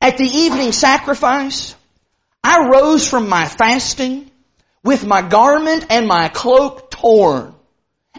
At 0.00 0.18
the 0.18 0.24
evening 0.24 0.72
sacrifice, 0.72 1.76
I 2.42 2.68
rose 2.68 3.08
from 3.08 3.28
my 3.28 3.46
fasting 3.46 4.28
with 4.82 5.06
my 5.06 5.22
garment 5.22 5.86
and 5.90 6.08
my 6.08 6.28
cloak 6.28 6.90
torn. 6.90 7.54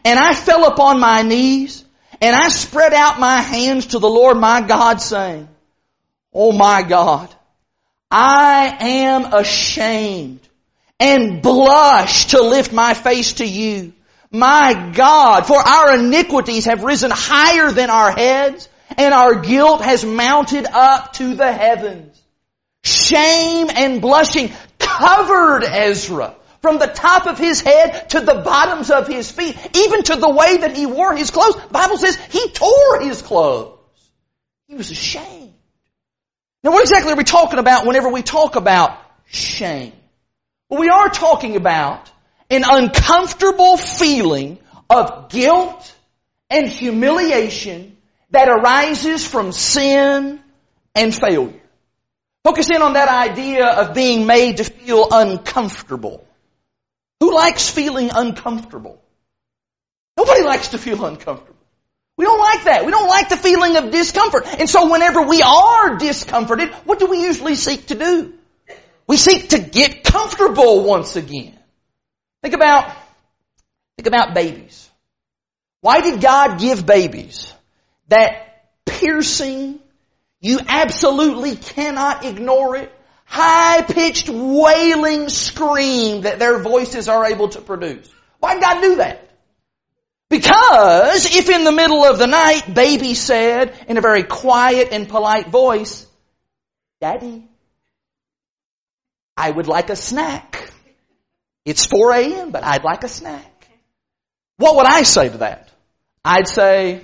And 0.05 0.17
I 0.17 0.33
fell 0.33 0.65
upon 0.65 1.01
my 1.01 1.21
knees 1.21 1.82
and 2.23 2.37
I 2.37 2.47
spread 2.47 2.93
out 2.93 3.19
my 3.19 3.41
hands 3.41 3.87
to 3.87 3.99
the 3.99 4.09
Lord 4.09 4.37
my 4.37 4.61
God 4.61 5.01
saying, 5.01 5.49
Oh 6.33 6.53
my 6.53 6.81
God, 6.81 7.29
I 8.09 8.77
am 8.79 9.33
ashamed 9.33 10.39
and 11.01 11.41
blush 11.41 12.27
to 12.27 12.41
lift 12.41 12.71
my 12.71 12.93
face 12.93 13.33
to 13.33 13.45
you. 13.45 13.91
My 14.31 14.93
God, 14.95 15.45
for 15.45 15.57
our 15.57 15.97
iniquities 15.97 16.63
have 16.63 16.85
risen 16.85 17.11
higher 17.13 17.71
than 17.71 17.89
our 17.89 18.13
heads 18.13 18.69
and 18.97 19.13
our 19.13 19.41
guilt 19.41 19.81
has 19.81 20.05
mounted 20.05 20.65
up 20.65 21.11
to 21.15 21.35
the 21.35 21.51
heavens. 21.51 22.17
Shame 22.85 23.67
and 23.69 24.01
blushing 24.01 24.53
covered 24.79 25.65
Ezra 25.65 26.37
from 26.63 26.79
the 26.79 26.87
top 26.87 27.27
of 27.27 27.37
his 27.37 27.59
head 27.59 28.09
to 28.11 28.21
the 28.21 28.35
bottoms 28.35 28.89
of 28.89 29.05
his 29.05 29.29
feet, 29.29 29.57
even 29.75 30.01
to 30.01 30.15
the 30.15 30.29
way 30.29 30.57
that 30.57 30.75
he 30.75 30.85
wore 30.85 31.13
his 31.13 31.29
clothes. 31.29 31.55
The 31.55 31.73
Bible 31.73 31.97
says 31.97 32.15
he 32.31 32.51
tore 32.51 33.01
his 33.01 33.21
clothes. 33.21 33.77
He 34.67 34.75
was 34.75 34.89
ashamed. 34.89 35.53
Now 36.63 36.71
what 36.71 36.81
exactly 36.81 37.11
are 37.11 37.17
we 37.17 37.25
talking 37.25 37.59
about 37.59 37.85
whenever 37.85 38.07
we 38.07 38.21
talk 38.21 38.55
about 38.55 38.97
shame? 39.25 39.91
Well, 40.69 40.79
we 40.79 40.87
are 40.87 41.09
talking 41.09 41.57
about 41.57 42.09
an 42.49 42.63
uncomfortable 42.65 43.75
feeling 43.75 44.57
of 44.89 45.29
guilt 45.29 45.93
and 46.49 46.69
humiliation 46.69 47.97
that 48.29 48.47
arises 48.47 49.27
from 49.27 49.51
sin 49.51 50.39
and 50.95 51.13
failure. 51.13 51.59
Focus 52.45 52.69
in 52.69 52.81
on 52.81 52.93
that 52.93 53.09
idea 53.09 53.67
of 53.67 53.93
being 53.93 54.25
made 54.25 54.57
to 54.57 54.63
feel 54.63 55.09
uncomfortable. 55.11 56.25
Who 57.23 57.33
likes 57.33 57.69
feeling 57.69 58.09
uncomfortable? 58.13 59.01
Nobody 60.17 60.43
likes 60.43 60.67
to 60.69 60.77
feel 60.77 61.05
uncomfortable. 61.05 61.55
We 62.17 62.25
don't 62.25 62.37
like 62.37 62.65
that. 62.65 62.85
We 62.85 62.91
don't 62.91 63.07
like 63.07 63.29
the 63.29 63.37
feeling 63.37 63.77
of 63.77 63.91
discomfort. 63.91 64.45
And 64.45 64.69
so 64.69 64.91
whenever 64.91 65.21
we 65.21 65.41
are 65.41 65.95
discomforted, 65.95 66.73
what 66.83 66.99
do 66.99 67.05
we 67.05 67.21
usually 67.21 67.55
seek 67.55 67.85
to 67.87 67.95
do? 67.95 68.33
We 69.07 69.15
seek 69.15 69.47
to 69.51 69.59
get 69.59 70.03
comfortable 70.03 70.83
once 70.83 71.15
again. 71.15 71.57
Think 72.41 72.55
about, 72.55 72.93
think 73.95 74.07
about 74.07 74.33
babies. 74.33 74.89
Why 75.79 76.01
did 76.01 76.19
God 76.19 76.59
give 76.59 76.85
babies 76.85 77.53
that 78.09 78.65
piercing, 78.85 79.79
you 80.41 80.59
absolutely 80.67 81.55
cannot 81.55 82.25
ignore 82.25 82.75
it, 82.75 82.91
high-pitched 83.25 84.29
wailing 84.29 85.29
scream 85.29 86.21
that 86.21 86.39
their 86.39 86.59
voices 86.59 87.07
are 87.07 87.25
able 87.25 87.49
to 87.49 87.61
produce? 87.61 88.09
Why 88.39 88.55
did 88.55 88.63
God 88.63 88.81
do 88.81 88.95
that? 88.97 89.29
Because 90.29 91.35
if 91.35 91.47
in 91.49 91.63
the 91.63 91.71
middle 91.71 92.03
of 92.03 92.17
the 92.17 92.27
night 92.27 92.73
baby 92.73 93.13
said 93.13 93.77
in 93.87 93.97
a 93.97 94.01
very 94.01 94.23
quiet 94.23 94.89
and 94.91 95.07
polite 95.07 95.49
voice, 95.49 96.07
Daddy, 96.99 97.47
I 99.37 99.51
would 99.51 99.67
like 99.67 99.89
a 99.89 99.95
snack. 99.95 100.71
It's 101.65 101.85
4 101.85 102.13
a.m., 102.13 102.51
but 102.51 102.63
I'd 102.63 102.83
like 102.83 103.03
a 103.03 103.07
snack. 103.07 103.67
What 104.57 104.75
would 104.75 104.85
I 104.85 105.03
say 105.03 105.29
to 105.29 105.37
that? 105.37 105.69
I'd 106.25 106.47
say, 106.47 107.01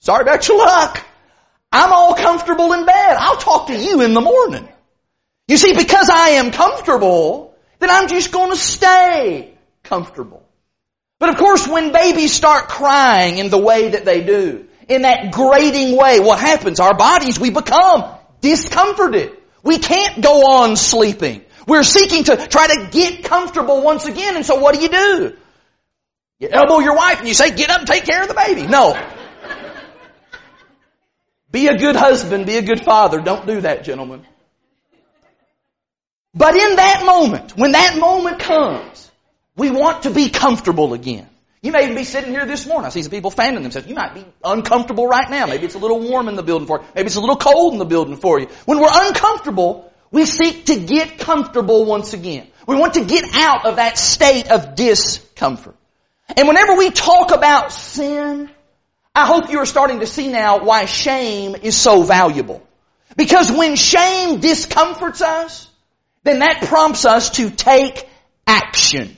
sorry 0.00 0.22
about 0.22 0.46
your 0.48 0.58
luck. 0.58 1.04
I'm 1.72 1.92
all 1.92 2.14
comfortable 2.14 2.72
in 2.72 2.86
bed. 2.86 3.16
I'll 3.18 3.36
talk 3.36 3.66
to 3.66 3.76
you 3.76 4.00
in 4.02 4.14
the 4.14 4.20
morning. 4.20 4.68
You 5.46 5.56
see, 5.56 5.74
because 5.74 6.08
I 6.08 6.30
am 6.30 6.50
comfortable, 6.50 7.54
then 7.78 7.90
I'm 7.90 8.08
just 8.08 8.32
going 8.32 8.50
to 8.50 8.56
stay 8.56 9.54
comfortable. 9.82 10.42
But 11.18 11.28
of 11.28 11.36
course, 11.36 11.68
when 11.68 11.92
babies 11.92 12.32
start 12.32 12.68
crying 12.68 13.38
in 13.38 13.50
the 13.50 13.58
way 13.58 13.90
that 13.90 14.04
they 14.04 14.24
do, 14.24 14.66
in 14.88 15.02
that 15.02 15.32
grating 15.32 15.96
way, 15.96 16.20
what 16.20 16.38
happens? 16.38 16.80
Our 16.80 16.96
bodies, 16.96 17.38
we 17.38 17.50
become 17.50 18.16
discomforted. 18.40 19.36
We 19.62 19.78
can't 19.78 20.22
go 20.22 20.58
on 20.58 20.76
sleeping. 20.76 21.44
We're 21.66 21.82
seeking 21.82 22.24
to 22.24 22.36
try 22.36 22.66
to 22.66 22.88
get 22.90 23.24
comfortable 23.24 23.82
once 23.82 24.04
again, 24.04 24.36
and 24.36 24.44
so 24.44 24.56
what 24.56 24.74
do 24.74 24.82
you 24.82 24.88
do? 24.88 25.36
You 26.40 26.48
elbow 26.50 26.80
your 26.80 26.96
wife 26.96 27.20
and 27.20 27.28
you 27.28 27.34
say, 27.34 27.54
get 27.54 27.70
up 27.70 27.80
and 27.80 27.86
take 27.86 28.04
care 28.04 28.22
of 28.22 28.28
the 28.28 28.34
baby. 28.34 28.66
No. 28.66 28.92
Be 31.50 31.68
a 31.68 31.78
good 31.78 31.96
husband, 31.96 32.46
be 32.46 32.56
a 32.56 32.62
good 32.62 32.84
father. 32.84 33.20
Don't 33.20 33.46
do 33.46 33.60
that, 33.60 33.84
gentlemen. 33.84 34.26
But 36.34 36.56
in 36.56 36.76
that 36.76 37.04
moment, 37.06 37.56
when 37.56 37.72
that 37.72 37.96
moment 37.98 38.40
comes, 38.40 39.10
we 39.56 39.70
want 39.70 40.02
to 40.02 40.10
be 40.10 40.30
comfortable 40.30 40.92
again. 40.94 41.28
You 41.62 41.72
may 41.72 41.94
be 41.94 42.04
sitting 42.04 42.32
here 42.32 42.44
this 42.44 42.66
morning. 42.66 42.86
I 42.86 42.88
see 42.90 43.02
some 43.02 43.10
people 43.10 43.30
fanning 43.30 43.62
themselves. 43.62 43.88
You 43.88 43.94
might 43.94 44.14
be 44.14 44.26
uncomfortable 44.44 45.06
right 45.06 45.30
now. 45.30 45.46
Maybe 45.46 45.64
it's 45.64 45.76
a 45.76 45.78
little 45.78 46.00
warm 46.00 46.28
in 46.28 46.34
the 46.34 46.42
building 46.42 46.66
for 46.66 46.80
you. 46.80 46.86
Maybe 46.94 47.06
it's 47.06 47.16
a 47.16 47.20
little 47.20 47.36
cold 47.36 47.72
in 47.72 47.78
the 47.78 47.86
building 47.86 48.16
for 48.16 48.38
you. 48.38 48.48
When 48.66 48.80
we're 48.80 48.90
uncomfortable, 48.90 49.90
we 50.10 50.26
seek 50.26 50.66
to 50.66 50.78
get 50.78 51.18
comfortable 51.18 51.86
once 51.86 52.12
again. 52.12 52.48
We 52.66 52.76
want 52.76 52.94
to 52.94 53.04
get 53.04 53.24
out 53.34 53.64
of 53.64 53.76
that 53.76 53.96
state 53.96 54.50
of 54.50 54.74
discomfort. 54.74 55.76
And 56.36 56.48
whenever 56.48 56.74
we 56.74 56.90
talk 56.90 57.30
about 57.34 57.72
sin, 57.72 58.50
I 59.14 59.26
hope 59.26 59.50
you 59.50 59.58
are 59.60 59.66
starting 59.66 60.00
to 60.00 60.06
see 60.06 60.28
now 60.28 60.64
why 60.64 60.86
shame 60.86 61.54
is 61.54 61.76
so 61.76 62.02
valuable. 62.02 62.62
Because 63.16 63.50
when 63.50 63.76
shame 63.76 64.40
discomforts 64.40 65.22
us, 65.22 65.68
then 66.24 66.40
that 66.40 66.62
prompts 66.62 67.04
us 67.04 67.30
to 67.30 67.50
take 67.50 68.08
action. 68.46 69.16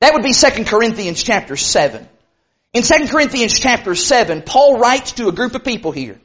That 0.00 0.14
would 0.14 0.22
be 0.22 0.32
2 0.32 0.64
Corinthians 0.64 1.22
chapter 1.22 1.56
7. 1.56 2.08
In 2.72 2.82
2 2.82 3.08
Corinthians 3.08 3.58
chapter 3.58 3.94
7, 3.94 4.42
Paul 4.42 4.78
writes 4.78 5.12
to 5.12 5.28
a 5.28 5.32
group 5.32 5.54
of 5.54 5.64
people 5.64 5.92
here 5.92 6.18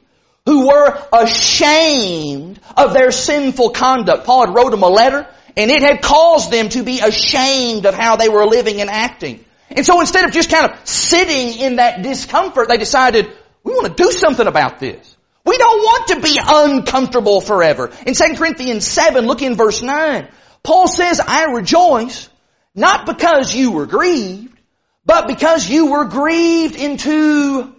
who 0.46 0.68
were 0.68 1.06
ashamed 1.12 2.58
of 2.76 2.92
their 2.92 3.10
sinful 3.10 3.70
conduct. 3.70 4.24
Paul 4.24 4.46
had 4.46 4.54
wrote 4.54 4.70
them 4.70 4.82
a 4.82 4.88
letter 4.88 5.28
and 5.56 5.70
it 5.70 5.82
had 5.82 6.02
caused 6.02 6.50
them 6.50 6.68
to 6.70 6.82
be 6.82 7.00
ashamed 7.00 7.86
of 7.86 7.94
how 7.94 8.16
they 8.16 8.28
were 8.28 8.46
living 8.46 8.80
and 8.80 8.90
acting. 8.90 9.44
And 9.70 9.86
so 9.86 10.00
instead 10.00 10.24
of 10.24 10.32
just 10.32 10.50
kind 10.50 10.70
of 10.70 10.88
sitting 10.88 11.60
in 11.60 11.76
that 11.76 12.02
discomfort, 12.02 12.68
they 12.68 12.78
decided, 12.78 13.30
we 13.62 13.72
want 13.72 13.96
to 13.96 14.02
do 14.02 14.10
something 14.10 14.46
about 14.46 14.80
this. 14.80 15.09
We 15.50 15.58
don't 15.58 15.82
want 15.82 16.06
to 16.10 16.20
be 16.20 16.38
uncomfortable 16.40 17.40
forever. 17.40 17.90
In 18.06 18.14
2 18.14 18.36
Corinthians 18.36 18.86
7, 18.86 19.26
look 19.26 19.42
in 19.42 19.56
verse 19.56 19.82
9. 19.82 20.28
Paul 20.62 20.86
says, 20.86 21.18
I 21.18 21.46
rejoice 21.46 22.28
not 22.72 23.04
because 23.04 23.52
you 23.52 23.72
were 23.72 23.86
grieved, 23.86 24.56
but 25.04 25.26
because 25.26 25.68
you 25.68 25.86
were 25.90 26.04
grieved 26.04 26.76
into 26.76 27.74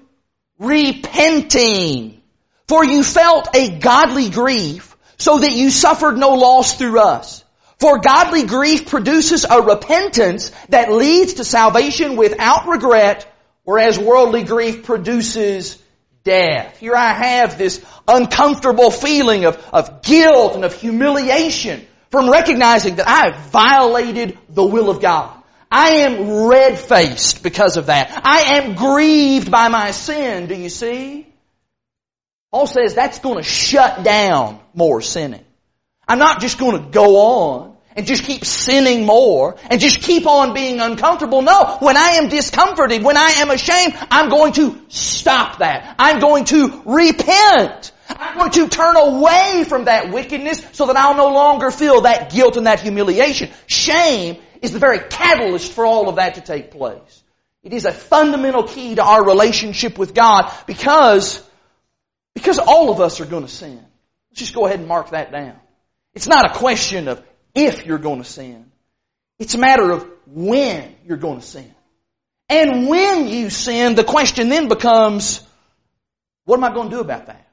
repenting. 0.59 2.21
For 2.67 2.83
you 2.83 3.03
felt 3.03 3.55
a 3.55 3.79
godly 3.79 4.29
grief, 4.29 4.97
so 5.17 5.39
that 5.39 5.53
you 5.53 5.69
suffered 5.69 6.17
no 6.17 6.31
loss 6.31 6.77
through 6.77 6.99
us. 6.99 7.41
For 7.79 7.99
godly 7.99 8.47
grief 8.47 8.89
produces 8.89 9.45
a 9.45 9.61
repentance 9.61 10.51
that 10.67 10.91
leads 10.91 11.35
to 11.35 11.45
salvation 11.45 12.17
without 12.17 12.67
regret, 12.67 13.33
whereas 13.63 13.97
worldly 13.97 14.43
grief 14.43 14.83
produces 14.83 15.81
death. 16.23 16.77
Here 16.77 16.95
I 16.95 17.13
have 17.13 17.57
this 17.57 17.83
uncomfortable 18.07 18.91
feeling 18.91 19.45
of, 19.45 19.57
of 19.73 20.01
guilt 20.01 20.55
and 20.55 20.65
of 20.65 20.73
humiliation 20.73 21.85
from 22.09 22.29
recognizing 22.29 22.95
that 22.95 23.07
I 23.07 23.31
have 23.31 23.51
violated 23.51 24.37
the 24.49 24.65
will 24.65 24.89
of 24.89 25.01
God. 25.01 25.37
I 25.71 26.01
am 26.01 26.47
red-faced 26.47 27.43
because 27.43 27.77
of 27.77 27.85
that. 27.85 28.21
I 28.25 28.57
am 28.57 28.75
grieved 28.75 29.49
by 29.49 29.69
my 29.69 29.91
sin, 29.91 30.47
do 30.47 30.55
you 30.55 30.69
see? 30.69 31.27
Paul 32.51 32.67
says 32.67 32.93
that's 32.93 33.19
going 33.19 33.37
to 33.37 33.43
shut 33.43 34.03
down 34.03 34.59
more 34.73 34.99
sinning. 35.01 35.45
I'm 36.07 36.19
not 36.19 36.41
just 36.41 36.59
going 36.59 36.83
to 36.83 36.89
go 36.89 37.15
on 37.15 37.70
and 37.95 38.05
just 38.05 38.23
keep 38.23 38.45
sinning 38.45 39.05
more 39.05 39.57
and 39.69 39.79
just 39.81 40.01
keep 40.01 40.25
on 40.25 40.53
being 40.53 40.79
uncomfortable. 40.79 41.41
No, 41.41 41.77
when 41.79 41.97
I 41.97 42.11
am 42.11 42.29
discomforted, 42.29 43.03
when 43.03 43.17
I 43.17 43.31
am 43.37 43.51
ashamed, 43.51 43.95
I'm 44.09 44.29
going 44.29 44.53
to 44.53 44.81
stop 44.89 45.59
that. 45.59 45.95
I'm 45.99 46.19
going 46.19 46.45
to 46.45 46.81
repent. 46.85 47.91
I'm 48.09 48.37
going 48.37 48.51
to 48.51 48.67
turn 48.67 48.95
away 48.97 49.65
from 49.67 49.85
that 49.85 50.11
wickedness 50.11 50.65
so 50.73 50.87
that 50.87 50.95
I'll 50.95 51.15
no 51.15 51.33
longer 51.33 51.71
feel 51.71 52.01
that 52.01 52.31
guilt 52.31 52.57
and 52.57 52.67
that 52.67 52.79
humiliation. 52.79 53.49
Shame 53.67 54.41
is 54.61 54.71
the 54.71 54.79
very 54.79 54.99
catalyst 54.99 55.71
for 55.71 55.85
all 55.85 56.09
of 56.09 56.15
that 56.15 56.35
to 56.35 56.41
take 56.41 56.71
place. 56.71 57.23
It 57.63 57.73
is 57.73 57.85
a 57.85 57.91
fundamental 57.91 58.63
key 58.63 58.95
to 58.95 59.03
our 59.03 59.23
relationship 59.23 59.97
with 59.97 60.13
God 60.13 60.51
because, 60.65 61.43
because 62.33 62.57
all 62.57 62.91
of 62.91 62.99
us 62.99 63.21
are 63.21 63.25
going 63.25 63.43
to 63.43 63.51
sin. 63.51 63.85
Let's 64.31 64.39
just 64.39 64.55
go 64.55 64.65
ahead 64.65 64.79
and 64.79 64.87
mark 64.87 65.11
that 65.11 65.31
down. 65.31 65.59
It's 66.13 66.27
not 66.27 66.49
a 66.49 66.57
question 66.57 67.07
of 67.07 67.23
if 67.53 67.85
you're 67.85 67.97
going 67.97 68.21
to 68.21 68.27
sin. 68.27 68.71
It's 69.39 69.55
a 69.55 69.57
matter 69.57 69.91
of 69.91 70.07
when 70.27 70.95
you're 71.05 71.17
going 71.17 71.39
to 71.39 71.45
sin. 71.45 71.73
And 72.49 72.87
when 72.87 73.27
you 73.27 73.49
sin, 73.49 73.95
the 73.95 74.03
question 74.03 74.49
then 74.49 74.67
becomes, 74.67 75.41
what 76.45 76.57
am 76.57 76.63
I 76.63 76.73
going 76.73 76.89
to 76.89 76.95
do 76.97 77.01
about 77.01 77.27
that? 77.27 77.47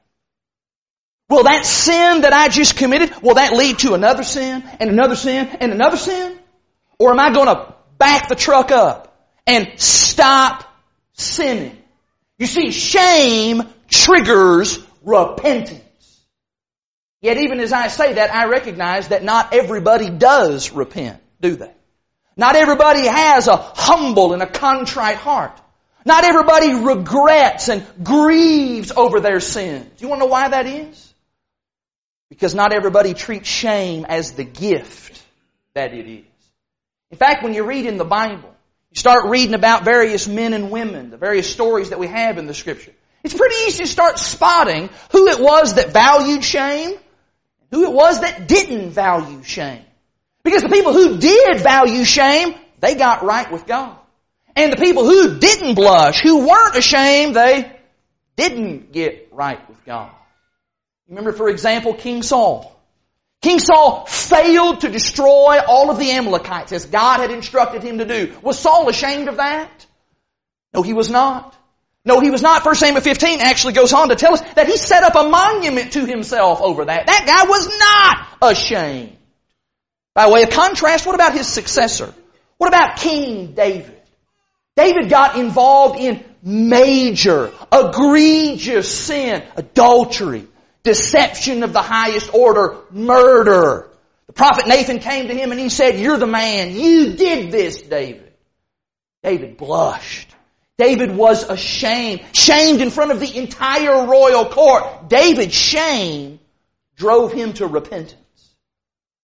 Will 1.29 1.43
that 1.43 1.63
sin 1.63 2.21
that 2.21 2.33
I 2.33 2.49
just 2.49 2.75
committed, 2.75 3.21
will 3.21 3.35
that 3.35 3.53
lead 3.53 3.79
to 3.79 3.93
another 3.93 4.23
sin 4.23 4.63
and 4.79 4.89
another 4.89 5.15
sin 5.15 5.47
and 5.47 5.71
another 5.71 5.97
sin? 5.97 6.37
Or 6.97 7.11
am 7.11 7.19
I 7.19 7.31
going 7.31 7.47
to 7.47 7.75
back 7.97 8.27
the 8.27 8.35
truck 8.35 8.71
up 8.71 9.15
and 9.45 9.79
stop 9.79 10.65
sinning? 11.13 11.77
You 12.39 12.47
see, 12.47 12.71
shame 12.71 13.63
triggers 13.87 14.79
repentance. 15.03 15.81
Yet 17.21 17.37
even 17.37 17.59
as 17.59 17.73
I 17.73 17.87
say 17.87 18.13
that, 18.13 18.33
I 18.33 18.45
recognize 18.45 19.09
that 19.09 19.23
not 19.23 19.53
everybody 19.53 20.09
does 20.09 20.71
repent, 20.71 21.21
do 21.41 21.55
they? 21.55 21.71
Not 22.37 22.55
everybody 22.55 23.05
has 23.05 23.47
a 23.47 23.57
humble 23.57 24.31
and 24.31 24.41
a 24.41 24.47
contrite 24.47 25.17
heart. 25.17 25.59
Not 26.05 26.23
everybody 26.23 26.73
regrets 26.73 27.67
and 27.67 27.85
grieves 28.01 28.91
over 28.91 29.19
their 29.19 29.41
sins. 29.41 29.85
Do 29.97 30.05
you 30.05 30.07
want 30.07 30.21
to 30.21 30.27
know 30.27 30.31
why 30.31 30.47
that 30.47 30.65
is? 30.65 31.13
Because 32.29 32.55
not 32.55 32.71
everybody 32.71 33.13
treats 33.13 33.49
shame 33.49 34.05
as 34.07 34.31
the 34.31 34.45
gift 34.45 35.21
that 35.73 35.93
it 35.93 36.07
is. 36.09 36.25
In 37.11 37.17
fact, 37.17 37.43
when 37.43 37.53
you 37.53 37.65
read 37.65 37.85
in 37.85 37.97
the 37.97 38.05
Bible, 38.05 38.55
you 38.91 38.95
start 38.95 39.25
reading 39.25 39.55
about 39.55 39.83
various 39.83 40.25
men 40.25 40.53
and 40.53 40.71
women, 40.71 41.09
the 41.09 41.17
various 41.17 41.51
stories 41.51 41.89
that 41.89 41.99
we 41.99 42.07
have 42.07 42.37
in 42.37 42.47
the 42.47 42.53
scripture. 42.53 42.93
It's 43.23 43.33
pretty 43.33 43.55
easy 43.67 43.83
to 43.83 43.89
start 43.89 44.17
spotting 44.17 44.89
who 45.11 45.27
it 45.27 45.39
was 45.39 45.73
that 45.73 45.91
valued 45.91 46.45
shame 46.45 46.97
who 47.71 47.83
it 47.85 47.93
was 47.93 48.21
that 48.21 48.47
didn't 48.47 48.91
value 48.91 49.43
shame. 49.43 49.83
Because 50.43 50.63
the 50.63 50.69
people 50.69 50.93
who 50.93 51.17
did 51.17 51.59
value 51.59 52.03
shame, 52.03 52.55
they 52.79 52.95
got 52.95 53.23
right 53.23 53.51
with 53.51 53.65
God. 53.65 53.97
And 54.55 54.71
the 54.71 54.77
people 54.77 55.05
who 55.05 55.39
didn't 55.39 55.75
blush, 55.75 56.21
who 56.21 56.47
weren't 56.47 56.75
ashamed, 56.75 57.35
they 57.35 57.71
didn't 58.35 58.91
get 58.91 59.29
right 59.31 59.67
with 59.69 59.83
God. 59.85 60.11
Remember, 61.07 61.31
for 61.31 61.49
example, 61.49 61.93
King 61.93 62.23
Saul. 62.23 62.75
King 63.41 63.59
Saul 63.59 64.05
failed 64.05 64.81
to 64.81 64.89
destroy 64.89 65.59
all 65.65 65.89
of 65.89 65.97
the 65.97 66.11
Amalekites 66.11 66.71
as 66.71 66.85
God 66.85 67.19
had 67.19 67.31
instructed 67.31 67.83
him 67.83 67.99
to 67.99 68.05
do. 68.05 68.35
Was 68.41 68.59
Saul 68.59 68.89
ashamed 68.89 69.29
of 69.29 69.37
that? 69.37 69.85
No, 70.73 70.81
he 70.81 70.93
was 70.93 71.09
not. 71.09 71.55
No, 72.05 72.19
he 72.19 72.29
was 72.29 72.41
not. 72.41 72.65
1 72.65 72.75
Samuel 72.75 73.01
15 73.01 73.41
actually 73.41 73.73
goes 73.73 73.93
on 73.93 74.09
to 74.09 74.15
tell 74.15 74.33
us 74.33 74.41
that 74.53 74.67
he 74.67 74.77
set 74.77 75.03
up 75.03 75.15
a 75.15 75.29
monument 75.29 75.93
to 75.93 76.05
himself 76.05 76.61
over 76.61 76.85
that. 76.85 77.07
That 77.07 77.25
guy 77.25 77.49
was 77.49 77.67
not 77.79 78.51
ashamed. 78.51 79.17
By 80.15 80.29
way 80.29 80.43
of 80.43 80.49
contrast, 80.49 81.05
what 81.05 81.15
about 81.15 81.33
his 81.33 81.47
successor? 81.47 82.13
What 82.57 82.67
about 82.67 82.97
King 82.97 83.53
David? 83.53 83.95
David 84.75 85.09
got 85.09 85.37
involved 85.37 85.99
in 85.99 86.23
major, 86.41 87.51
egregious 87.71 89.05
sin, 89.05 89.43
adultery, 89.55 90.47
deception 90.83 91.63
of 91.63 91.73
the 91.73 91.81
highest 91.81 92.33
order, 92.33 92.77
murder. 92.91 93.89
The 94.27 94.33
prophet 94.33 94.67
Nathan 94.67 94.99
came 94.99 95.27
to 95.27 95.35
him 95.35 95.51
and 95.51 95.59
he 95.59 95.69
said, 95.69 95.99
you're 95.99 96.17
the 96.17 96.27
man. 96.27 96.75
You 96.75 97.13
did 97.13 97.51
this, 97.51 97.81
David. 97.81 98.31
David 99.21 99.57
blushed. 99.57 100.33
David 100.79 101.13
was 101.13 101.43
ashamed, 101.43 102.21
shamed 102.31 102.79
in 102.79 102.89
front 102.89 103.11
of 103.11 103.19
the 103.19 103.37
entire 103.37 104.07
royal 104.07 104.45
court. 104.45 105.09
David's 105.09 105.53
shame 105.53 106.39
drove 106.95 107.33
him 107.33 107.51
to 107.53 107.67
repentance. 107.67 108.15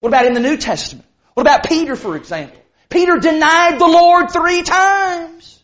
What 0.01 0.09
about 0.09 0.25
in 0.25 0.33
the 0.33 0.41
New 0.41 0.57
Testament? 0.57 1.07
What 1.33 1.43
about 1.43 1.65
Peter, 1.65 1.95
for 1.95 2.17
example? 2.17 2.59
Peter 2.89 3.15
denied 3.15 3.79
the 3.79 3.87
Lord 3.87 4.31
three 4.31 4.63
times. 4.63 5.63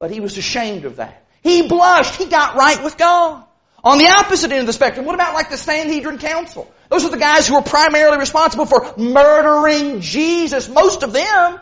But 0.00 0.10
he 0.10 0.20
was 0.20 0.38
ashamed 0.38 0.86
of 0.86 0.96
that. 0.96 1.26
He 1.42 1.68
blushed. 1.68 2.16
He 2.16 2.24
got 2.24 2.56
right 2.56 2.82
with 2.82 2.96
God. 2.96 3.44
On 3.84 3.98
the 3.98 4.08
opposite 4.08 4.50
end 4.50 4.60
of 4.60 4.66
the 4.66 4.72
spectrum, 4.72 5.04
what 5.04 5.14
about 5.14 5.34
like 5.34 5.50
the 5.50 5.58
Sanhedrin 5.58 6.16
Council? 6.16 6.72
Those 6.88 7.04
are 7.04 7.10
the 7.10 7.18
guys 7.18 7.46
who 7.46 7.54
were 7.56 7.62
primarily 7.62 8.16
responsible 8.16 8.64
for 8.64 8.94
murdering 8.96 10.00
Jesus. 10.00 10.70
Most 10.70 11.02
of 11.02 11.12
them, 11.12 11.60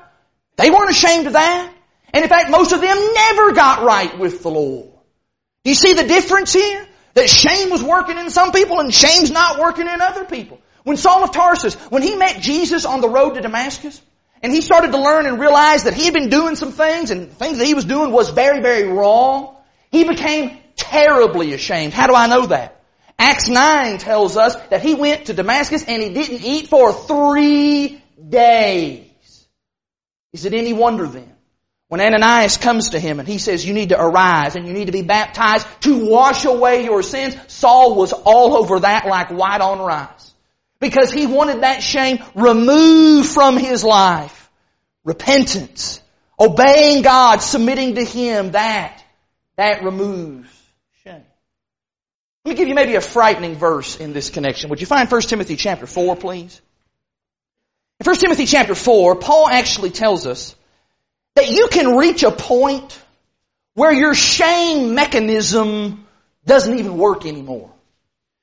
they 0.54 0.70
weren't 0.70 0.90
ashamed 0.90 1.26
of 1.26 1.32
that. 1.32 1.73
And 2.14 2.22
in 2.22 2.28
fact, 2.28 2.48
most 2.48 2.70
of 2.70 2.80
them 2.80 2.96
never 3.14 3.52
got 3.52 3.82
right 3.82 4.16
with 4.16 4.44
the 4.44 4.48
Lord. 4.48 4.88
Do 5.64 5.70
you 5.70 5.74
see 5.74 5.94
the 5.94 6.06
difference 6.06 6.52
here? 6.52 6.86
That 7.14 7.28
shame 7.28 7.70
was 7.70 7.82
working 7.82 8.16
in 8.18 8.30
some 8.30 8.52
people 8.52 8.78
and 8.78 8.94
shame's 8.94 9.32
not 9.32 9.58
working 9.58 9.88
in 9.88 10.00
other 10.00 10.24
people. 10.24 10.60
When 10.84 10.96
Saul 10.96 11.24
of 11.24 11.32
Tarsus, 11.32 11.74
when 11.90 12.02
he 12.02 12.14
met 12.14 12.40
Jesus 12.40 12.84
on 12.84 13.00
the 13.00 13.08
road 13.08 13.34
to 13.34 13.40
Damascus, 13.40 14.00
and 14.42 14.52
he 14.52 14.60
started 14.60 14.92
to 14.92 14.98
learn 14.98 15.26
and 15.26 15.40
realize 15.40 15.84
that 15.84 15.94
he 15.94 16.04
had 16.04 16.14
been 16.14 16.28
doing 16.28 16.54
some 16.54 16.70
things 16.70 17.10
and 17.10 17.32
things 17.32 17.58
that 17.58 17.66
he 17.66 17.74
was 17.74 17.84
doing 17.84 18.12
was 18.12 18.30
very, 18.30 18.60
very 18.60 18.84
wrong, 18.84 19.56
he 19.90 20.04
became 20.04 20.58
terribly 20.76 21.52
ashamed. 21.52 21.92
How 21.92 22.06
do 22.06 22.14
I 22.14 22.28
know 22.28 22.46
that? 22.46 22.80
Acts 23.18 23.48
9 23.48 23.98
tells 23.98 24.36
us 24.36 24.54
that 24.68 24.82
he 24.82 24.94
went 24.94 25.26
to 25.26 25.32
Damascus 25.32 25.84
and 25.84 26.00
he 26.00 26.14
didn't 26.14 26.44
eat 26.44 26.68
for 26.68 26.92
three 26.92 28.00
days. 28.28 29.46
Is 30.32 30.44
it 30.44 30.54
any 30.54 30.72
wonder 30.72 31.08
then 31.08 31.33
when 31.88 32.00
Ananias 32.00 32.56
comes 32.56 32.90
to 32.90 32.98
him 32.98 33.20
and 33.20 33.28
he 33.28 33.38
says, 33.38 33.64
you 33.66 33.74
need 33.74 33.90
to 33.90 34.00
arise 34.00 34.56
and 34.56 34.66
you 34.66 34.72
need 34.72 34.86
to 34.86 34.92
be 34.92 35.02
baptized 35.02 35.66
to 35.82 36.06
wash 36.06 36.44
away 36.44 36.84
your 36.84 37.02
sins, 37.02 37.36
Saul 37.48 37.94
was 37.94 38.12
all 38.12 38.56
over 38.56 38.80
that 38.80 39.06
like 39.06 39.30
white 39.30 39.60
on 39.60 39.80
rice. 39.80 40.34
Because 40.80 41.12
he 41.12 41.26
wanted 41.26 41.62
that 41.62 41.82
shame 41.82 42.18
removed 42.34 43.28
from 43.28 43.56
his 43.56 43.84
life. 43.84 44.50
Repentance. 45.04 46.00
Obeying 46.38 47.02
God, 47.02 47.38
submitting 47.38 47.94
to 47.94 48.04
Him, 48.04 48.52
that, 48.52 49.02
that 49.56 49.84
removes 49.84 50.48
shame. 51.04 51.22
Let 52.44 52.50
me 52.50 52.54
give 52.56 52.68
you 52.68 52.74
maybe 52.74 52.96
a 52.96 53.00
frightening 53.00 53.54
verse 53.54 53.96
in 53.96 54.12
this 54.12 54.30
connection. 54.30 54.70
Would 54.70 54.80
you 54.80 54.86
find 54.86 55.10
1 55.10 55.20
Timothy 55.22 55.56
chapter 55.56 55.86
4, 55.86 56.16
please? 56.16 56.60
In 58.00 58.04
1 58.04 58.16
Timothy 58.16 58.46
chapter 58.46 58.74
4, 58.74 59.16
Paul 59.16 59.48
actually 59.48 59.90
tells 59.90 60.26
us 60.26 60.56
that 61.36 61.50
you 61.50 61.68
can 61.68 61.96
reach 61.96 62.22
a 62.22 62.30
point 62.30 62.98
where 63.74 63.92
your 63.92 64.14
shame 64.14 64.94
mechanism 64.94 66.06
doesn't 66.46 66.78
even 66.78 66.96
work 66.96 67.26
anymore. 67.26 67.70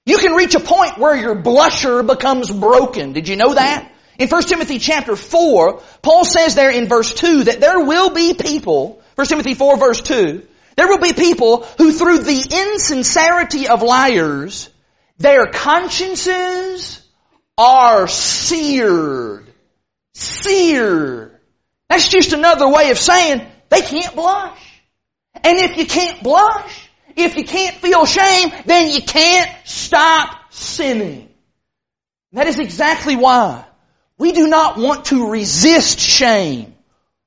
You 0.06 0.18
can 0.18 0.34
reach 0.34 0.56
a 0.56 0.60
point 0.60 0.98
where 0.98 1.16
your 1.16 1.36
blusher 1.36 2.06
becomes 2.06 2.52
broken. 2.52 3.14
Did 3.14 3.28
you 3.28 3.36
know 3.36 3.54
that? 3.54 3.92
In 4.18 4.28
1 4.28 4.44
Timothy 4.44 4.80
chapter 4.80 5.16
4, 5.16 5.82
Paul 6.02 6.26
says 6.26 6.56
there 6.56 6.72
in 6.72 6.88
verse 6.88 7.14
2 7.14 7.46
that 7.46 7.60
there 7.60 7.86
will 7.86 8.10
be 8.10 8.34
people, 8.34 9.02
1 9.16 9.28
Timothy 9.28 9.54
4 9.54 9.78
verse 9.78 10.02
2, 10.02 10.46
there 10.76 10.88
will 10.88 11.00
be 11.00 11.14
people 11.14 11.64
who 11.78 11.92
through 11.92 12.20
the 12.20 12.72
insincerity 12.74 13.68
of 13.68 13.82
liars, 13.82 14.70
their 15.18 15.48
consciences 15.48 17.02
are 17.58 18.08
seared. 18.08 19.48
Seared. 20.14 21.31
That's 21.92 22.08
just 22.08 22.32
another 22.32 22.70
way 22.70 22.90
of 22.92 22.98
saying 22.98 23.46
they 23.68 23.82
can't 23.82 24.16
blush. 24.16 24.82
And 25.44 25.58
if 25.58 25.76
you 25.76 25.86
can't 25.86 26.24
blush, 26.24 26.90
if 27.18 27.36
you 27.36 27.44
can't 27.44 27.76
feel 27.76 28.06
shame, 28.06 28.50
then 28.66 28.92
you 28.92 29.02
can't 29.02 29.52
stop 29.66 30.54
sinning. 30.54 31.28
That 32.32 32.48
is 32.48 32.60
exactly 32.60 33.18
why 33.18 33.66
We 34.18 34.32
do 34.32 34.48
not 34.48 34.78
want 34.78 35.06
to 35.06 35.32
resist 35.32 36.00
shame 36.00 36.74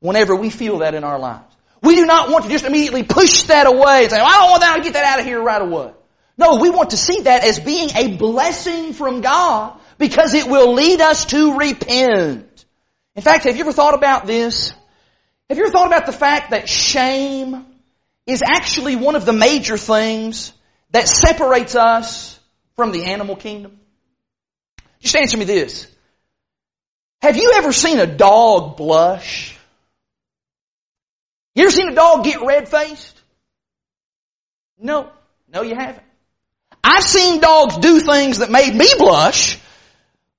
whenever 0.00 0.34
we 0.34 0.48
feel 0.48 0.78
that 0.78 0.94
in 0.94 1.04
our 1.04 1.18
lives. 1.18 1.54
We 1.82 1.96
do 1.96 2.06
not 2.06 2.30
want 2.30 2.46
to 2.46 2.50
just 2.50 2.64
immediately 2.64 3.02
push 3.02 3.42
that 3.42 3.66
away 3.66 4.04
and 4.04 4.10
say, 4.10 4.18
I 4.18 4.38
don't 4.40 4.50
want 4.50 4.62
that, 4.62 4.78
I'll 4.78 4.82
get 4.82 4.94
that 4.94 5.04
out 5.04 5.20
of 5.20 5.26
here 5.26 5.42
right 5.42 5.60
away. 5.60 5.92
No, 6.38 6.56
we 6.56 6.70
want 6.70 6.90
to 6.90 6.96
see 6.96 7.20
that 7.20 7.44
as 7.44 7.60
being 7.60 7.90
a 7.94 8.16
blessing 8.16 8.94
from 8.94 9.20
God 9.20 9.78
because 9.98 10.32
it 10.32 10.48
will 10.48 10.72
lead 10.72 11.02
us 11.02 11.26
to 11.26 11.58
repent. 11.58 12.48
In 13.16 13.22
fact, 13.22 13.44
have 13.44 13.56
you 13.56 13.62
ever 13.62 13.72
thought 13.72 13.94
about 13.94 14.26
this? 14.26 14.72
Have 15.48 15.58
you 15.58 15.64
ever 15.64 15.72
thought 15.72 15.86
about 15.86 16.06
the 16.06 16.12
fact 16.12 16.50
that 16.50 16.68
shame 16.68 17.64
is 18.26 18.42
actually 18.42 18.96
one 18.96 19.14
of 19.14 19.24
the 19.24 19.32
major 19.32 19.76
things 19.76 20.52
that 20.90 21.08
separates 21.08 21.76
us 21.76 22.38
from 22.76 22.92
the 22.92 23.04
animal 23.04 23.36
kingdom? 23.36 23.78
Just 25.00 25.16
answer 25.16 25.36
me 25.36 25.44
this. 25.44 25.86
Have 27.22 27.36
you 27.36 27.52
ever 27.56 27.72
seen 27.72 27.98
a 27.98 28.06
dog 28.06 28.76
blush? 28.76 29.56
You 31.54 31.64
ever 31.64 31.70
seen 31.70 31.88
a 31.90 31.94
dog 31.94 32.24
get 32.24 32.42
red 32.44 32.68
faced? 32.68 33.20
No. 34.78 35.10
No, 35.52 35.62
you 35.62 35.74
haven't. 35.76 36.04
I've 36.82 37.04
seen 37.04 37.40
dogs 37.40 37.78
do 37.78 38.00
things 38.00 38.38
that 38.38 38.50
made 38.50 38.74
me 38.74 38.86
blush, 38.98 39.58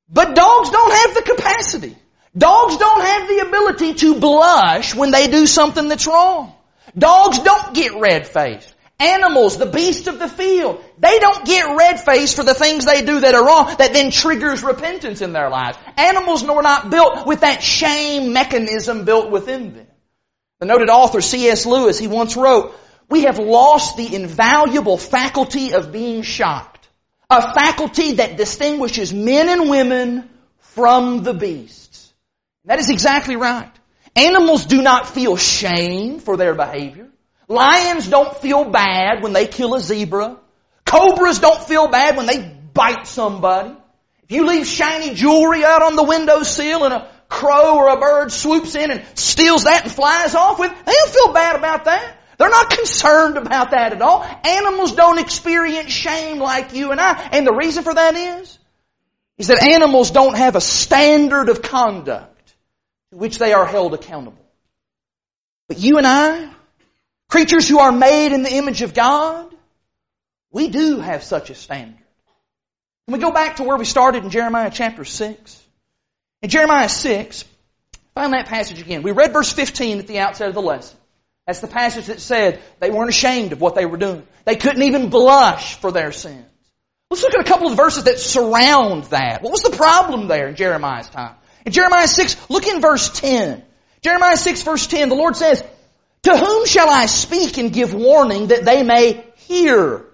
but 0.10 0.36
dogs 0.36 0.70
don't 0.70 0.94
have 0.94 1.16
the 1.16 1.22
capacity. 1.22 1.96
Dogs 2.38 2.78
don't 2.78 3.02
have 3.02 3.28
the 3.30 3.48
ability 3.48 3.94
to 3.96 4.20
blush 4.20 4.94
when 4.94 5.12
they 5.12 5.28
do 5.28 5.48
something 5.48 5.88
that's 5.88 6.06
wrong. 6.06 6.54
Dogs 6.98 7.40
don't 7.40 7.74
get 7.74 8.00
red 8.00 8.28
faced. 8.28 8.74
Animals, 9.00 9.58
the 9.58 9.66
beasts 9.66 10.08
of 10.08 10.20
the 10.20 10.28
field, 10.30 10.84
they 10.98 11.20
don't 11.20 11.46
get 11.46 11.76
red 11.76 12.00
faced 12.00 12.36
for 12.36 12.44
the 12.44 12.54
things 12.54 12.86
they 12.86 13.04
do 13.04 13.20
that 13.20 13.36
are 13.36 13.46
wrong 13.46 13.76
that 13.78 13.92
then 13.92 14.10
triggers 14.10 14.64
repentance 14.64 15.22
in 15.22 15.34
their 15.34 15.50
lives. 15.50 15.78
Animals 15.98 16.44
were 16.44 16.62
not 16.62 16.90
built 16.90 17.28
with 17.28 17.42
that 17.42 17.62
shame 17.62 18.32
mechanism 18.32 19.04
built 19.04 19.32
within 19.32 19.74
them. 19.74 19.88
The 20.60 20.66
noted 20.66 20.90
author 20.90 21.20
C.S. 21.20 21.66
Lewis, 21.66 22.00
he 22.00 22.08
once 22.08 22.38
wrote, 22.38 22.74
we 23.10 23.24
have 23.24 23.38
lost 23.38 23.98
the 23.98 24.16
invaluable 24.16 24.98
faculty 24.98 25.74
of 25.74 25.92
being 25.92 26.22
shocked. 26.22 26.88
A 27.30 27.54
faculty 27.54 28.14
that 28.14 28.38
distinguishes 28.38 29.14
men 29.14 29.50
and 29.50 29.70
women 29.70 30.30
from 30.60 31.24
the 31.24 31.34
beasts. 31.34 31.85
That 32.66 32.80
is 32.80 32.90
exactly 32.90 33.36
right. 33.36 33.72
Animals 34.16 34.66
do 34.66 34.82
not 34.82 35.10
feel 35.10 35.38
shame 35.38 36.20
for 36.20 36.38
their 36.38 36.56
behavior. 36.56 37.10
Lions 37.48 38.08
don't 38.08 38.36
feel 38.38 38.66
bad 38.66 39.22
when 39.22 39.34
they 39.34 39.46
kill 39.46 39.76
a 39.76 39.80
zebra. 39.80 40.38
Cobras 40.86 41.40
don't 41.40 41.62
feel 41.62 41.88
bad 41.90 42.18
when 42.18 42.26
they 42.26 42.40
bite 42.74 43.08
somebody. 43.08 43.76
If 44.24 44.32
you 44.32 44.48
leave 44.48 44.66
shiny 44.66 45.14
jewelry 45.14 45.64
out 45.64 45.84
on 45.84 45.96
the 45.96 46.04
windowsill 46.04 46.86
and 46.86 46.94
a 46.94 47.12
crow 47.28 47.78
or 47.78 47.90
a 47.90 48.00
bird 48.00 48.32
swoops 48.32 48.74
in 48.76 48.90
and 48.90 49.04
steals 49.14 49.66
that 49.66 49.84
and 49.84 49.92
flies 49.92 50.34
off 50.34 50.58
with, 50.58 50.72
they 50.86 50.92
don't 50.92 51.12
feel 51.12 51.34
bad 51.34 51.56
about 51.56 51.86
that. 51.86 52.18
They're 52.38 52.50
not 52.50 52.70
concerned 52.72 53.38
about 53.38 53.72
that 53.72 53.94
at 53.94 54.02
all. 54.02 54.24
Animals 54.44 54.94
don't 54.94 55.20
experience 55.20 55.92
shame 55.92 56.40
like 56.40 56.74
you 56.74 56.92
and 56.92 57.00
I. 57.00 57.30
And 57.32 57.46
the 57.46 57.54
reason 57.54 57.84
for 57.84 57.94
that 57.94 58.16
is, 58.16 58.58
is 59.38 59.48
that 59.48 59.62
animals 59.62 60.12
don't 60.12 60.36
have 60.36 60.56
a 60.56 60.62
standard 60.62 61.50
of 61.50 61.62
conduct 61.62 62.35
to 63.12 63.18
which 63.18 63.38
they 63.38 63.54
are 63.54 63.66
held 63.66 63.94
accountable. 63.94 64.46
But 65.68 65.80
you 65.80 65.98
and 65.98 66.06
I, 66.06 66.50
creatures 67.30 67.68
who 67.68 67.80
are 67.80 67.92
made 67.92 68.34
in 68.34 68.44
the 68.44 68.54
image 68.54 68.82
of 68.82 68.94
God, 68.94 69.54
we 70.52 70.68
do 70.68 71.00
have 71.00 71.24
such 71.24 71.50
a 71.50 71.56
standard. 71.56 71.98
Can 73.08 73.14
we 73.14 73.20
go 73.20 73.32
back 73.32 73.58
to 73.58 73.64
where 73.64 73.78
we 73.78 73.86
started 73.86 74.24
in 74.24 74.30
Jeremiah 74.30 74.72
chapter 74.74 75.06
6? 75.06 75.64
In 76.42 76.50
Jeremiah 76.50 76.90
6, 76.90 77.46
find 78.16 78.34
that 78.34 78.48
passage 78.48 78.82
again. 78.82 79.04
We 79.04 79.12
read 79.12 79.34
verse 79.34 79.52
15 79.52 80.00
at 80.00 80.08
the 80.08 80.20
outset 80.20 80.50
of 80.50 80.56
the 80.56 80.62
lesson. 80.62 80.98
That's 81.46 81.60
the 81.60 81.68
passage 81.68 82.08
that 82.08 82.20
said 82.20 82.60
they 82.80 82.90
weren't 82.90 83.10
ashamed 83.10 83.52
of 83.52 83.62
what 83.62 83.76
they 83.76 83.86
were 83.86 83.98
doing. 83.98 84.26
They 84.46 84.56
couldn't 84.56 84.82
even 84.82 85.10
blush 85.10 85.76
for 85.76 85.92
their 85.92 86.12
sins. 86.12 86.46
Let's 87.12 87.22
look 87.22 87.36
at 87.36 87.42
a 87.42 87.50
couple 87.50 87.70
of 87.70 87.78
verses 87.78 88.06
that 88.06 88.20
surround 88.20 89.04
that. 89.06 89.44
What 89.44 89.52
was 89.52 89.62
the 89.62 89.76
problem 89.76 90.28
there 90.28 90.48
in 90.48 90.56
Jeremiah's 90.56 91.08
time? 91.08 91.36
In 91.66 91.72
Jeremiah 91.72 92.08
6, 92.08 92.50
look 92.50 92.68
in 92.68 92.82
verse 92.82 93.10
10. 93.20 93.64
Jeremiah 94.02 94.38
6 94.38 94.62
verse 94.62 94.88
10, 94.88 95.10
the 95.10 95.16
Lord 95.16 95.36
says, 95.36 95.64
To 96.24 96.38
whom 96.38 96.66
shall 96.66 96.90
I 96.90 97.08
speak 97.08 97.58
and 97.58 97.74
give 97.74 97.94
warning 97.94 98.48
that 98.48 98.66
they 98.66 98.84
may 98.84 99.26
hear? 99.36 100.06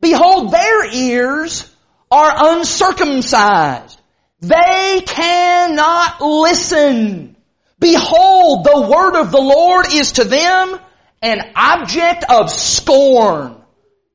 Behold, 0.00 0.52
their 0.52 0.92
ears 0.92 1.70
are 2.10 2.56
uncircumcised 2.56 3.98
they 4.40 5.02
cannot 5.04 6.20
listen. 6.20 7.36
Behold, 7.80 8.64
the 8.64 8.88
word 8.88 9.20
of 9.20 9.30
the 9.32 9.40
Lord 9.40 9.86
is 9.92 10.12
to 10.12 10.24
them 10.24 10.78
an 11.22 11.40
object 11.56 12.24
of 12.28 12.50
scorn. 12.50 13.56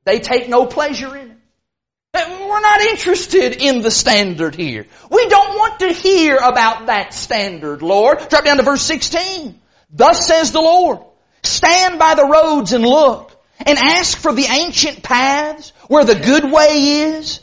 They 0.05 0.19
take 0.19 0.47
no 0.47 0.65
pleasure 0.65 1.15
in 1.15 1.31
it. 1.31 1.32
We're 2.13 2.61
not 2.61 2.81
interested 2.81 3.53
in 3.53 3.81
the 3.81 3.89
standard 3.89 4.53
here. 4.53 4.85
We 5.09 5.27
don't 5.29 5.57
want 5.57 5.79
to 5.79 5.91
hear 5.91 6.37
about 6.37 6.85
that 6.85 7.11
standard, 7.11 7.81
Lord. 7.81 8.19
Drop 8.29 8.45
down 8.45 8.57
to 8.57 8.63
verse 8.63 8.83
16. 8.83 9.59
Thus 9.89 10.27
says 10.27 10.51
the 10.51 10.61
Lord, 10.61 10.99
stand 11.41 11.97
by 11.97 12.13
the 12.13 12.25
roads 12.25 12.71
and 12.73 12.85
look 12.85 13.31
and 13.65 13.79
ask 13.79 14.15
for 14.15 14.31
the 14.31 14.45
ancient 14.45 15.01
paths 15.01 15.73
where 15.87 16.05
the 16.05 16.13
good 16.13 16.51
way 16.51 17.07
is 17.17 17.39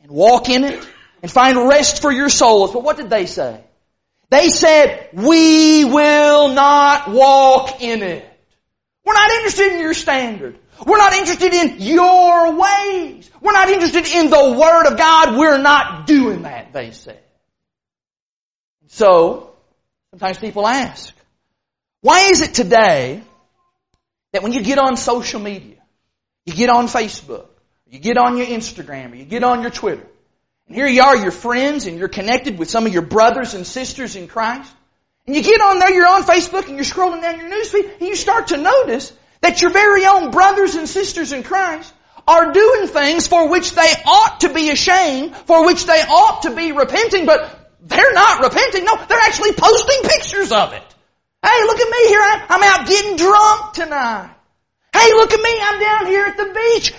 and 0.00 0.12
walk 0.12 0.48
in 0.48 0.62
it 0.62 0.88
and 1.20 1.30
find 1.30 1.68
rest 1.68 2.00
for 2.00 2.12
your 2.12 2.28
souls. 2.28 2.72
But 2.72 2.84
what 2.84 2.96
did 2.96 3.10
they 3.10 3.26
say? 3.26 3.60
They 4.30 4.50
said, 4.50 5.08
we 5.14 5.84
will 5.84 6.50
not 6.50 7.10
walk 7.10 7.82
in 7.82 8.02
it. 8.02 8.24
We're 9.04 9.14
not 9.14 9.30
interested 9.30 9.72
in 9.72 9.80
your 9.80 9.94
standard. 9.94 10.58
We're 10.86 10.98
not 10.98 11.12
interested 11.12 11.52
in 11.52 11.80
your 11.80 12.54
ways. 12.56 13.30
We're 13.40 13.52
not 13.52 13.68
interested 13.68 14.06
in 14.06 14.30
the 14.30 14.58
Word 14.58 14.86
of 14.86 14.98
God. 14.98 15.38
We're 15.38 15.58
not 15.58 16.06
doing 16.06 16.42
that, 16.42 16.72
they 16.72 16.90
said. 16.90 17.20
So, 18.88 19.54
sometimes 20.10 20.38
people 20.38 20.66
ask, 20.66 21.14
why 22.00 22.30
is 22.30 22.40
it 22.40 22.54
today 22.54 23.22
that 24.32 24.42
when 24.42 24.52
you 24.52 24.62
get 24.62 24.78
on 24.78 24.96
social 24.96 25.40
media, 25.40 25.76
you 26.44 26.52
get 26.52 26.68
on 26.68 26.86
Facebook, 26.86 27.46
you 27.88 27.98
get 27.98 28.16
on 28.16 28.36
your 28.36 28.46
Instagram, 28.46 29.12
or 29.12 29.16
you 29.16 29.24
get 29.24 29.44
on 29.44 29.62
your 29.62 29.70
Twitter, 29.70 30.06
and 30.66 30.76
here 30.76 30.86
you 30.86 31.02
are, 31.02 31.16
you're 31.16 31.30
friends, 31.30 31.86
and 31.86 31.98
you're 31.98 32.08
connected 32.08 32.58
with 32.58 32.70
some 32.70 32.86
of 32.86 32.92
your 32.92 33.02
brothers 33.02 33.54
and 33.54 33.66
sisters 33.66 34.16
in 34.16 34.26
Christ. 34.26 34.72
And 35.26 35.36
you 35.36 35.42
get 35.42 35.60
on 35.60 35.78
there, 35.78 35.92
you're 35.92 36.08
on 36.08 36.24
Facebook, 36.24 36.66
and 36.66 36.74
you're 36.74 36.84
scrolling 36.84 37.22
down 37.22 37.38
your 37.38 37.50
newsfeed, 37.50 37.98
and 37.98 38.08
you 38.08 38.16
start 38.16 38.48
to 38.48 38.56
notice 38.56 39.12
that 39.42 39.60
your 39.60 39.70
very 39.70 40.06
own 40.06 40.30
brothers 40.30 40.74
and 40.74 40.88
sisters 40.88 41.32
in 41.32 41.42
Christ 41.42 41.92
are 42.26 42.52
doing 42.52 42.86
things 42.86 43.26
for 43.26 43.48
which 43.48 43.72
they 43.72 43.92
ought 44.06 44.40
to 44.40 44.54
be 44.54 44.70
ashamed, 44.70 45.36
for 45.36 45.66
which 45.66 45.84
they 45.84 46.00
ought 46.00 46.42
to 46.42 46.54
be 46.54 46.72
repenting, 46.72 47.26
but 47.26 47.58
they're 47.82 48.12
not 48.14 48.42
repenting. 48.42 48.84
No, 48.84 48.96
they're 48.96 49.18
actually 49.18 49.52
posting 49.52 50.08
pictures 50.08 50.52
of 50.52 50.72
it. 50.72 50.82
Hey, 51.44 51.64
look 51.64 51.80
at 51.80 51.90
me 51.90 52.08
here. 52.08 52.22
I'm 52.48 52.62
out 52.62 52.86
getting 52.88 53.16
drunk 53.16 53.72
tonight. 53.74 54.34
Hey, 54.92 55.12
look 55.14 55.32
at 55.32 55.40
me. 55.40 55.60
I'm 55.60 55.80
down 55.80 56.06
here 56.06 56.26
at 56.26 56.36
the 56.36 56.54
beach 56.54 56.94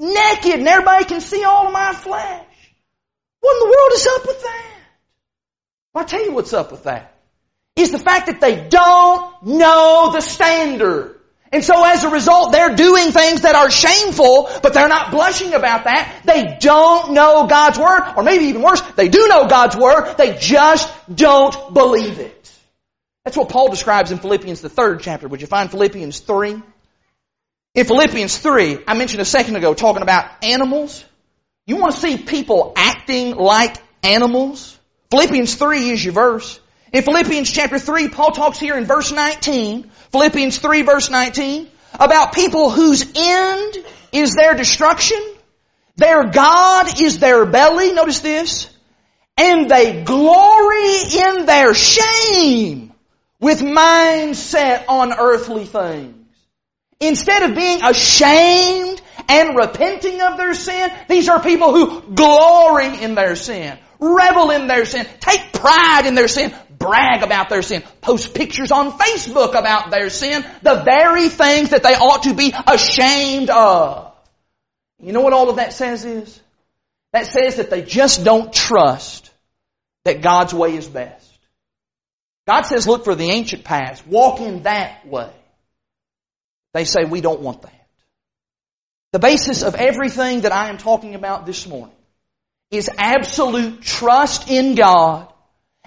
naked 0.00 0.58
and 0.58 0.68
everybody 0.68 1.04
can 1.04 1.20
see 1.20 1.44
all 1.44 1.66
of 1.66 1.72
my 1.72 1.92
flesh. 1.92 2.46
What 3.40 3.54
in 3.54 3.60
the 3.60 3.76
world 3.76 3.92
is 3.92 4.06
up 4.06 4.26
with 4.26 4.42
that? 4.42 4.76
Well, 5.92 6.02
I'll 6.02 6.08
tell 6.08 6.24
you 6.24 6.32
what's 6.32 6.52
up 6.52 6.72
with 6.72 6.84
that. 6.84 7.14
Is 7.76 7.90
the 7.90 7.98
fact 7.98 8.26
that 8.26 8.40
they 8.40 8.68
don't 8.68 9.46
know 9.46 10.10
the 10.12 10.20
standard. 10.20 11.13
And 11.54 11.64
so 11.64 11.84
as 11.84 12.02
a 12.02 12.10
result, 12.10 12.50
they're 12.50 12.74
doing 12.74 13.12
things 13.12 13.42
that 13.42 13.54
are 13.54 13.70
shameful, 13.70 14.50
but 14.60 14.74
they're 14.74 14.88
not 14.88 15.12
blushing 15.12 15.54
about 15.54 15.84
that. 15.84 16.22
They 16.24 16.58
don't 16.58 17.12
know 17.12 17.46
God's 17.46 17.78
Word, 17.78 18.02
or 18.16 18.24
maybe 18.24 18.46
even 18.46 18.60
worse, 18.60 18.80
they 18.96 19.08
do 19.08 19.28
know 19.28 19.46
God's 19.46 19.76
Word, 19.76 20.16
they 20.16 20.36
just 20.36 20.92
don't 21.14 21.72
believe 21.72 22.18
it. 22.18 22.52
That's 23.24 23.36
what 23.36 23.50
Paul 23.50 23.70
describes 23.70 24.10
in 24.10 24.18
Philippians, 24.18 24.62
the 24.62 24.68
third 24.68 25.00
chapter. 25.00 25.28
Would 25.28 25.42
you 25.42 25.46
find 25.46 25.70
Philippians 25.70 26.18
3? 26.18 26.60
In 27.76 27.86
Philippians 27.86 28.36
3, 28.36 28.78
I 28.88 28.94
mentioned 28.94 29.22
a 29.22 29.24
second 29.24 29.54
ago 29.54 29.74
talking 29.74 30.02
about 30.02 30.28
animals. 30.42 31.04
You 31.66 31.76
want 31.76 31.94
to 31.94 32.00
see 32.00 32.18
people 32.18 32.72
acting 32.74 33.36
like 33.36 33.76
animals? 34.02 34.76
Philippians 35.12 35.54
3 35.54 35.90
is 35.90 36.04
your 36.04 36.14
verse. 36.14 36.58
In 36.94 37.02
Philippians 37.02 37.50
chapter 37.50 37.80
3, 37.80 38.08
Paul 38.10 38.30
talks 38.30 38.60
here 38.60 38.78
in 38.78 38.84
verse 38.84 39.10
19, 39.10 39.90
Philippians 40.12 40.58
3 40.58 40.82
verse 40.82 41.10
19, 41.10 41.68
about 41.98 42.32
people 42.32 42.70
whose 42.70 43.04
end 43.16 43.76
is 44.12 44.36
their 44.36 44.54
destruction. 44.54 45.18
Their 45.96 46.26
God 46.26 47.00
is 47.00 47.18
their 47.18 47.46
belly. 47.46 47.92
Notice 47.92 48.20
this. 48.20 48.70
And 49.36 49.68
they 49.68 50.04
glory 50.04 51.00
in 51.18 51.46
their 51.46 51.74
shame 51.74 52.92
with 53.40 53.60
minds 53.60 54.38
set 54.38 54.88
on 54.88 55.12
earthly 55.12 55.64
things. 55.64 56.14
Instead 57.00 57.50
of 57.50 57.56
being 57.56 57.82
ashamed 57.82 59.02
and 59.28 59.56
repenting 59.56 60.20
of 60.20 60.36
their 60.36 60.54
sin. 60.54 60.90
These 61.08 61.28
are 61.28 61.42
people 61.42 61.72
who 61.72 62.14
glory 62.14 63.02
in 63.02 63.14
their 63.14 63.36
sin. 63.36 63.78
revel 63.98 64.50
in 64.50 64.66
their 64.66 64.84
sin, 64.84 65.06
take 65.20 65.52
pride 65.52 66.04
in 66.04 66.14
their 66.14 66.28
sin, 66.28 66.52
brag 66.84 67.22
about 67.22 67.48
their 67.48 67.62
sin, 67.62 67.82
post 68.00 68.34
pictures 68.34 68.70
on 68.70 68.92
Facebook 68.92 69.58
about 69.58 69.90
their 69.90 70.10
sin, 70.10 70.44
the 70.62 70.82
very 70.84 71.28
things 71.28 71.70
that 71.70 71.82
they 71.82 71.94
ought 71.94 72.24
to 72.24 72.34
be 72.34 72.54
ashamed 72.66 73.50
of. 73.50 74.12
You 75.00 75.12
know 75.12 75.22
what 75.22 75.32
all 75.32 75.48
of 75.50 75.56
that 75.56 75.72
says 75.72 76.04
is? 76.04 76.40
That 77.12 77.26
says 77.26 77.56
that 77.56 77.70
they 77.70 77.82
just 77.82 78.24
don't 78.24 78.52
trust 78.52 79.30
that 80.04 80.20
God's 80.20 80.52
way 80.52 80.76
is 80.76 80.86
best. 80.86 81.30
God 82.46 82.62
says 82.62 82.86
look 82.86 83.04
for 83.04 83.14
the 83.14 83.30
ancient 83.30 83.64
paths, 83.64 84.06
walk 84.06 84.40
in 84.40 84.64
that 84.64 85.06
way. 85.06 85.32
They 86.74 86.84
say 86.84 87.04
we 87.04 87.20
don't 87.20 87.40
want 87.40 87.62
that. 87.62 87.86
The 89.12 89.18
basis 89.20 89.62
of 89.62 89.74
everything 89.76 90.42
that 90.42 90.52
I 90.52 90.68
am 90.68 90.76
talking 90.76 91.14
about 91.14 91.46
this 91.46 91.66
morning 91.66 91.94
is 92.70 92.90
absolute 92.98 93.80
trust 93.80 94.50
in 94.50 94.74
God 94.74 95.32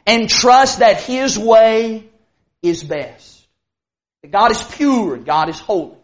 and 0.08 0.30
trust 0.30 0.80
that 0.80 1.02
His 1.02 1.38
way 1.38 2.10
is 2.63 2.84
best. 2.84 3.46
That 4.24 4.32
God 4.32 4.52
is 4.52 4.63
pure 4.63 5.15
and 5.15 5.26
God 5.26 5.50
is 5.50 5.60
holy. 5.60 5.98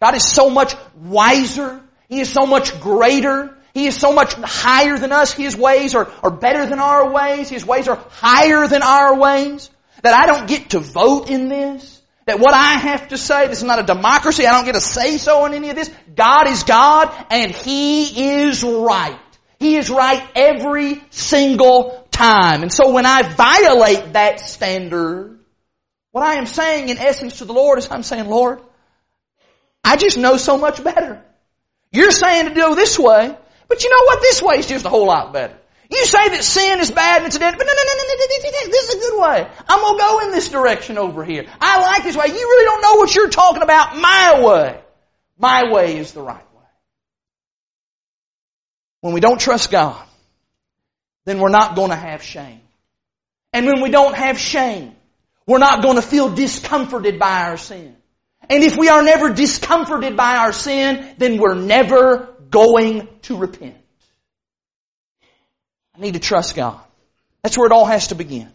God 0.00 0.14
is 0.14 0.24
so 0.24 0.48
much 0.48 0.74
wiser. 0.96 1.82
He 2.08 2.20
is 2.20 2.32
so 2.32 2.46
much 2.46 2.80
greater. 2.80 3.54
He 3.74 3.86
is 3.86 3.96
so 3.96 4.12
much 4.12 4.32
higher 4.34 4.96
than 4.96 5.12
us. 5.12 5.32
His 5.32 5.56
ways 5.56 5.94
are, 5.94 6.10
are 6.22 6.30
better 6.30 6.66
than 6.66 6.78
our 6.78 7.10
ways. 7.10 7.48
His 7.48 7.66
ways 7.66 7.88
are 7.88 8.02
higher 8.10 8.66
than 8.68 8.82
our 8.82 9.18
ways. 9.18 9.70
That 10.02 10.14
I 10.14 10.26
don't 10.26 10.48
get 10.48 10.70
to 10.70 10.78
vote 10.78 11.28
in 11.28 11.48
this. 11.48 12.00
That 12.26 12.38
what 12.38 12.54
I 12.54 12.74
have 12.74 13.08
to 13.08 13.18
say, 13.18 13.48
this 13.48 13.58
is 13.58 13.64
not 13.64 13.80
a 13.80 13.82
democracy. 13.82 14.46
I 14.46 14.52
don't 14.52 14.66
get 14.66 14.74
to 14.74 14.80
say 14.80 15.18
so 15.18 15.44
in 15.46 15.54
any 15.54 15.70
of 15.70 15.76
this. 15.76 15.90
God 16.14 16.46
is 16.46 16.62
God 16.62 17.12
and 17.30 17.50
He 17.52 18.40
is 18.40 18.62
right. 18.62 19.18
He 19.58 19.76
is 19.76 19.90
right 19.90 20.22
every 20.36 21.02
single 21.10 22.07
time. 22.18 22.62
And 22.62 22.72
so 22.72 22.92
when 22.92 23.06
I 23.06 23.22
violate 23.22 24.12
that 24.14 24.40
standard, 24.40 25.38
what 26.10 26.24
I 26.24 26.34
am 26.34 26.46
saying 26.46 26.88
in 26.88 26.98
essence 26.98 27.38
to 27.38 27.44
the 27.44 27.52
Lord 27.52 27.78
is 27.78 27.88
I'm 27.90 28.02
saying, 28.02 28.28
Lord, 28.28 28.60
I 29.84 29.96
just 29.96 30.18
know 30.18 30.36
so 30.36 30.58
much 30.58 30.82
better. 30.82 31.22
You're 31.92 32.10
saying 32.10 32.48
to 32.48 32.54
do 32.54 32.74
this 32.74 32.98
way, 32.98 33.34
but 33.68 33.84
you 33.84 33.90
know 33.90 34.04
what? 34.04 34.20
This 34.20 34.42
way 34.42 34.56
is 34.56 34.66
just 34.66 34.84
a 34.84 34.88
whole 34.88 35.06
lot 35.06 35.32
better. 35.32 35.56
You 35.90 36.04
say 36.04 36.28
that 36.28 36.44
sin 36.44 36.80
is 36.80 36.90
bad 36.90 37.18
and 37.18 37.26
it's 37.26 37.36
a 37.36 37.38
dead, 37.38 37.54
but 37.56 37.66
no, 37.66 37.72
no, 37.72 37.82
no, 37.82 37.94
no, 37.94 38.04
no, 38.04 38.70
this 38.70 38.88
is 38.88 38.94
a 38.94 38.98
good 38.98 39.20
way. 39.22 39.50
I'm 39.68 39.80
gonna 39.80 39.98
go 39.98 40.20
in 40.26 40.32
this 40.32 40.48
direction 40.48 40.98
over 40.98 41.24
here. 41.24 41.46
I 41.60 41.80
like 41.80 42.02
this 42.02 42.16
way. 42.16 42.26
You 42.26 42.34
really 42.34 42.64
don't 42.64 42.82
know 42.82 42.94
what 42.96 43.14
you're 43.14 43.30
talking 43.30 43.62
about 43.62 43.96
my 43.96 44.42
way. 44.44 44.80
My 45.38 45.72
way 45.72 45.96
is 45.96 46.12
the 46.12 46.20
right 46.20 46.36
way. 46.36 46.66
When 49.00 49.14
we 49.14 49.20
don't 49.20 49.40
trust 49.40 49.70
God, 49.70 50.07
then 51.28 51.38
we're 51.40 51.50
not 51.50 51.76
going 51.76 51.90
to 51.90 51.96
have 51.96 52.22
shame. 52.22 52.60
And 53.52 53.66
when 53.66 53.82
we 53.82 53.90
don't 53.90 54.14
have 54.14 54.38
shame, 54.38 54.94
we're 55.46 55.58
not 55.58 55.82
going 55.82 55.96
to 55.96 56.02
feel 56.02 56.34
discomforted 56.34 57.18
by 57.18 57.48
our 57.48 57.56
sin. 57.56 57.96
And 58.50 58.62
if 58.62 58.76
we 58.76 58.88
are 58.88 59.02
never 59.02 59.32
discomforted 59.32 60.16
by 60.16 60.36
our 60.36 60.52
sin, 60.52 61.14
then 61.18 61.38
we're 61.38 61.54
never 61.54 62.34
going 62.50 63.08
to 63.22 63.36
repent. 63.36 63.76
I 65.96 66.00
need 66.00 66.14
to 66.14 66.20
trust 66.20 66.54
God. 66.54 66.80
That's 67.42 67.58
where 67.58 67.66
it 67.66 67.72
all 67.72 67.86
has 67.86 68.08
to 68.08 68.14
begin. 68.14 68.50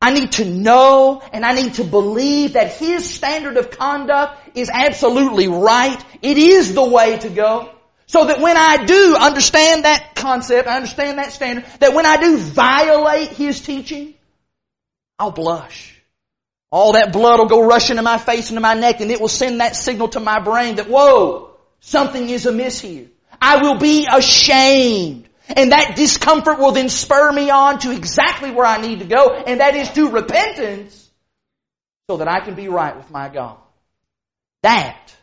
I 0.00 0.12
need 0.12 0.32
to 0.32 0.44
know 0.44 1.22
and 1.32 1.44
I 1.46 1.54
need 1.54 1.74
to 1.74 1.84
believe 1.84 2.52
that 2.52 2.72
His 2.72 3.08
standard 3.08 3.56
of 3.56 3.70
conduct 3.70 4.56
is 4.56 4.70
absolutely 4.72 5.48
right. 5.48 6.04
It 6.20 6.36
is 6.36 6.74
the 6.74 6.84
way 6.84 7.18
to 7.18 7.30
go. 7.30 7.73
So 8.06 8.26
that 8.26 8.40
when 8.40 8.56
I 8.56 8.84
do 8.84 9.16
understand 9.18 9.84
that 9.84 10.14
concept, 10.14 10.68
I 10.68 10.76
understand 10.76 11.18
that 11.18 11.32
standard, 11.32 11.64
that 11.80 11.94
when 11.94 12.06
I 12.06 12.18
do 12.18 12.36
violate 12.36 13.28
His 13.28 13.60
teaching, 13.60 14.14
I'll 15.18 15.30
blush. 15.30 15.90
All 16.70 16.92
that 16.92 17.12
blood 17.12 17.38
will 17.38 17.46
go 17.46 17.66
rushing 17.66 17.96
to 17.96 18.02
my 18.02 18.18
face 18.18 18.50
and 18.50 18.56
to 18.56 18.60
my 18.60 18.74
neck 18.74 19.00
and 19.00 19.10
it 19.10 19.20
will 19.20 19.28
send 19.28 19.60
that 19.60 19.76
signal 19.76 20.08
to 20.08 20.20
my 20.20 20.40
brain 20.40 20.76
that, 20.76 20.88
whoa, 20.88 21.50
something 21.80 22.28
is 22.28 22.46
amiss 22.46 22.80
here. 22.80 23.06
I 23.40 23.62
will 23.62 23.78
be 23.78 24.08
ashamed. 24.10 25.28
And 25.48 25.72
that 25.72 25.94
discomfort 25.94 26.58
will 26.58 26.72
then 26.72 26.88
spur 26.88 27.30
me 27.30 27.50
on 27.50 27.78
to 27.80 27.90
exactly 27.90 28.50
where 28.50 28.66
I 28.66 28.80
need 28.80 29.00
to 29.00 29.04
go, 29.04 29.30
and 29.30 29.60
that 29.60 29.76
is 29.76 29.90
to 29.92 30.08
repentance, 30.08 31.10
so 32.08 32.16
that 32.16 32.28
I 32.28 32.40
can 32.40 32.54
be 32.54 32.68
right 32.68 32.96
with 32.96 33.10
my 33.10 33.28
God. 33.28 33.58
That 34.62 35.14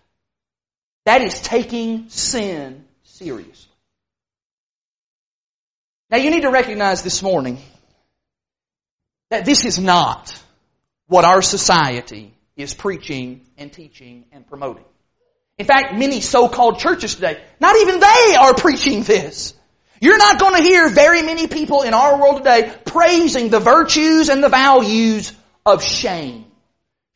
that 1.12 1.24
is 1.24 1.42
taking 1.42 2.08
sin 2.08 2.86
seriously. 3.04 3.70
Now 6.10 6.16
you 6.16 6.32
need 6.32 6.44
to 6.44 6.50
recognize 6.50 7.04
this 7.04 7.22
morning 7.22 7.58
that 9.30 9.44
this 9.44 9.66
is 9.66 9.78
not 9.78 10.42
what 11.08 11.26
our 11.26 11.42
society 11.42 12.34
is 12.56 12.74
preaching 12.74 13.42
and 13.58 13.74
teaching 13.74 14.24
and 14.32 14.48
promoting. 14.48 14.86
In 15.58 15.66
fact, 15.66 15.96
many 15.96 16.22
so-called 16.22 16.80
churches 16.80 17.16
today, 17.16 17.44
not 17.60 17.76
even 17.76 18.00
they 18.00 18.36
are 18.40 18.54
preaching 18.54 19.04
this. 19.04 19.54
You're 20.00 20.18
not 20.18 20.40
going 20.40 20.56
to 20.56 20.64
hear 20.64 20.88
very 20.88 21.24
many 21.24 21.48
people 21.48 21.82
in 21.82 21.94
our 21.94 22.22
world 22.22 22.38
today 22.38 22.74
praising 22.86 23.50
the 23.50 23.60
virtues 23.60 24.30
and 24.30 24.42
the 24.42 24.48
values 24.48 25.34
of 25.66 25.84
shame. 25.84 26.46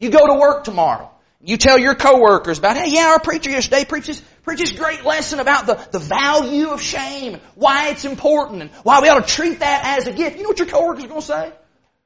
You 0.02 0.10
go 0.10 0.28
to 0.28 0.34
work 0.34 0.66
tomorrow. 0.66 1.15
You 1.42 1.58
tell 1.58 1.78
your 1.78 1.96
coworkers 1.96 2.58
about, 2.58 2.78
hey, 2.78 2.90
yeah, 2.90 3.08
our 3.08 3.20
preacher 3.20 3.50
yesterday 3.50 3.86
preaches 3.86 4.22
preaches 4.44 4.72
great 4.72 5.04
lesson 5.04 5.40
about 5.40 5.66
the, 5.66 5.74
the 5.92 6.00
value 6.00 6.70
of 6.70 6.82
shame, 6.82 7.34
and 7.34 7.44
why 7.56 7.90
it's 7.90 8.06
important, 8.06 8.62
and 8.62 8.72
why 8.84 9.02
we 9.02 9.10
ought 9.10 9.28
to 9.28 9.34
treat 9.34 9.60
that 9.60 10.00
as 10.00 10.08
a 10.08 10.14
gift. 10.14 10.38
You 10.38 10.44
know 10.44 10.50
what 10.50 10.60
your 10.60 10.68
coworkers 10.68 11.04
are 11.04 11.08
going 11.08 11.22
to 11.22 11.28
say? 11.28 11.52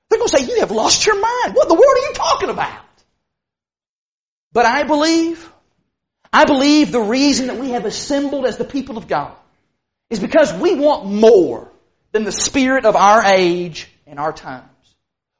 They're 0.09 0.19
going 0.19 0.29
to 0.29 0.37
say, 0.37 0.45
you 0.45 0.61
have 0.61 0.71
lost 0.71 1.05
your 1.05 1.19
mind. 1.19 1.53
What 1.53 1.65
in 1.65 1.69
the 1.69 1.75
world 1.75 1.97
are 1.97 2.07
you 2.07 2.13
talking 2.13 2.49
about? 2.49 2.81
But 4.51 4.65
I 4.65 4.83
believe, 4.83 5.47
I 6.33 6.45
believe 6.45 6.91
the 6.91 7.01
reason 7.01 7.47
that 7.47 7.57
we 7.57 7.71
have 7.71 7.85
assembled 7.85 8.45
as 8.45 8.57
the 8.57 8.65
people 8.65 8.97
of 8.97 9.07
God 9.07 9.33
is 10.09 10.19
because 10.19 10.51
we 10.53 10.75
want 10.75 11.05
more 11.05 11.69
than 12.11 12.23
the 12.23 12.31
spirit 12.31 12.85
of 12.85 12.95
our 12.95 13.23
age 13.23 13.87
and 14.07 14.17
our 14.17 14.33
times. 14.33 14.65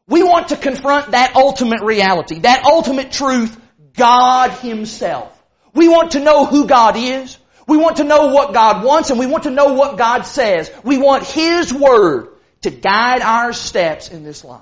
We 0.07 0.21
want 0.21 0.49
to 0.49 0.57
confront 0.57 1.11
that 1.11 1.35
ultimate 1.35 1.81
reality, 1.81 2.39
that 2.39 2.65
ultimate 2.65 3.11
truth 3.11 3.59
God 3.99 4.51
Himself. 4.51 5.31
We 5.73 5.87
want 5.87 6.11
to 6.11 6.19
know 6.19 6.45
who 6.45 6.65
God 6.65 6.95
is. 6.97 7.37
We 7.67 7.77
want 7.77 7.97
to 7.97 8.03
know 8.03 8.33
what 8.33 8.53
God 8.53 8.83
wants 8.83 9.11
and 9.11 9.19
we 9.19 9.27
want 9.27 9.43
to 9.43 9.51
know 9.51 9.73
what 9.73 9.97
God 9.97 10.23
says. 10.23 10.71
We 10.83 10.97
want 10.97 11.23
His 11.23 11.71
Word 11.71 12.29
to 12.61 12.71
guide 12.71 13.21
our 13.21 13.53
steps 13.53 14.09
in 14.09 14.23
this 14.23 14.43
life. 14.43 14.61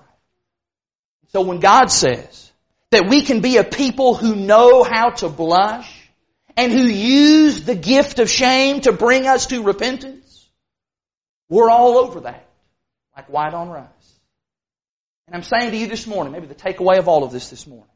So 1.29 1.41
when 1.41 1.59
God 1.59 1.91
says 1.91 2.51
that 2.91 3.07
we 3.07 3.23
can 3.23 3.41
be 3.41 3.57
a 3.57 3.63
people 3.63 4.15
who 4.15 4.35
know 4.35 4.83
how 4.83 5.11
to 5.11 5.29
blush 5.29 5.89
and 6.57 6.71
who 6.71 6.83
use 6.83 7.63
the 7.63 7.75
gift 7.75 8.19
of 8.19 8.29
shame 8.29 8.81
to 8.81 8.91
bring 8.91 9.27
us 9.27 9.47
to 9.47 9.63
repentance, 9.63 10.45
we're 11.49 11.69
all 11.69 11.97
over 11.97 12.21
that. 12.21 12.45
Like 13.15 13.29
white 13.29 13.53
on 13.53 13.69
rice. 13.69 13.87
And 15.27 15.35
I'm 15.35 15.43
saying 15.43 15.71
to 15.71 15.77
you 15.77 15.87
this 15.87 16.07
morning, 16.07 16.33
maybe 16.33 16.47
the 16.47 16.55
takeaway 16.55 16.99
of 16.99 17.07
all 17.07 17.23
of 17.23 17.31
this 17.31 17.49
this 17.49 17.67
morning, 17.67 17.87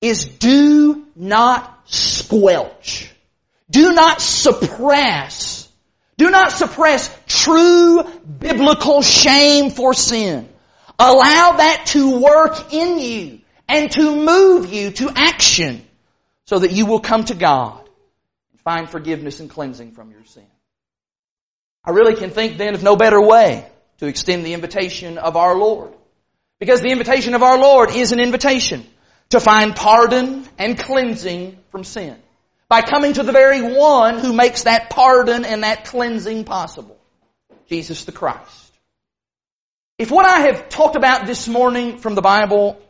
is 0.00 0.24
do 0.26 1.06
not 1.16 1.80
squelch. 1.86 3.12
Do 3.70 3.92
not 3.92 4.20
suppress. 4.20 5.68
Do 6.16 6.30
not 6.30 6.52
suppress 6.52 7.16
true 7.26 8.02
biblical 8.04 9.02
shame 9.02 9.70
for 9.70 9.94
sin. 9.94 10.48
Allow 10.98 11.52
that 11.58 11.86
to 11.88 12.20
work 12.20 12.72
in 12.72 12.98
you 12.98 13.40
and 13.68 13.90
to 13.92 14.16
move 14.16 14.72
you 14.72 14.90
to 14.92 15.10
action 15.14 15.84
so 16.46 16.58
that 16.58 16.72
you 16.72 16.86
will 16.86 17.00
come 17.00 17.24
to 17.24 17.34
God 17.34 17.88
and 18.50 18.60
find 18.62 18.88
forgiveness 18.88 19.38
and 19.38 19.50
cleansing 19.50 19.92
from 19.92 20.10
your 20.10 20.24
sin. 20.24 20.46
I 21.84 21.90
really 21.90 22.16
can 22.16 22.30
think 22.30 22.58
then 22.58 22.74
of 22.74 22.82
no 22.82 22.96
better 22.96 23.20
way 23.20 23.68
to 23.98 24.06
extend 24.06 24.44
the 24.44 24.54
invitation 24.54 25.18
of 25.18 25.36
our 25.36 25.56
Lord. 25.56 25.92
Because 26.58 26.80
the 26.80 26.90
invitation 26.90 27.34
of 27.34 27.42
our 27.42 27.58
Lord 27.58 27.90
is 27.90 28.10
an 28.12 28.18
invitation 28.18 28.84
to 29.30 29.40
find 29.40 29.76
pardon 29.76 30.46
and 30.58 30.78
cleansing 30.78 31.58
from 31.70 31.84
sin 31.84 32.16
by 32.68 32.82
coming 32.82 33.14
to 33.14 33.22
the 33.22 33.32
very 33.32 33.62
one 33.62 34.18
who 34.18 34.32
makes 34.32 34.64
that 34.64 34.90
pardon 34.90 35.44
and 35.44 35.62
that 35.62 35.84
cleansing 35.84 36.44
possible. 36.44 36.98
Jesus 37.68 38.04
the 38.04 38.12
Christ. 38.12 38.72
If 39.98 40.10
what 40.10 40.26
I 40.26 40.40
have 40.40 40.68
talked 40.68 40.96
about 40.96 41.26
this 41.26 41.48
morning 41.48 41.98
from 41.98 42.14
the 42.14 42.22
Bible 42.22 42.80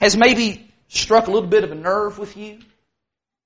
has 0.00 0.16
maybe 0.16 0.70
struck 0.88 1.28
a 1.28 1.30
little 1.30 1.48
bit 1.48 1.64
of 1.64 1.70
a 1.70 1.74
nerve 1.74 2.18
with 2.18 2.36
you, 2.36 2.58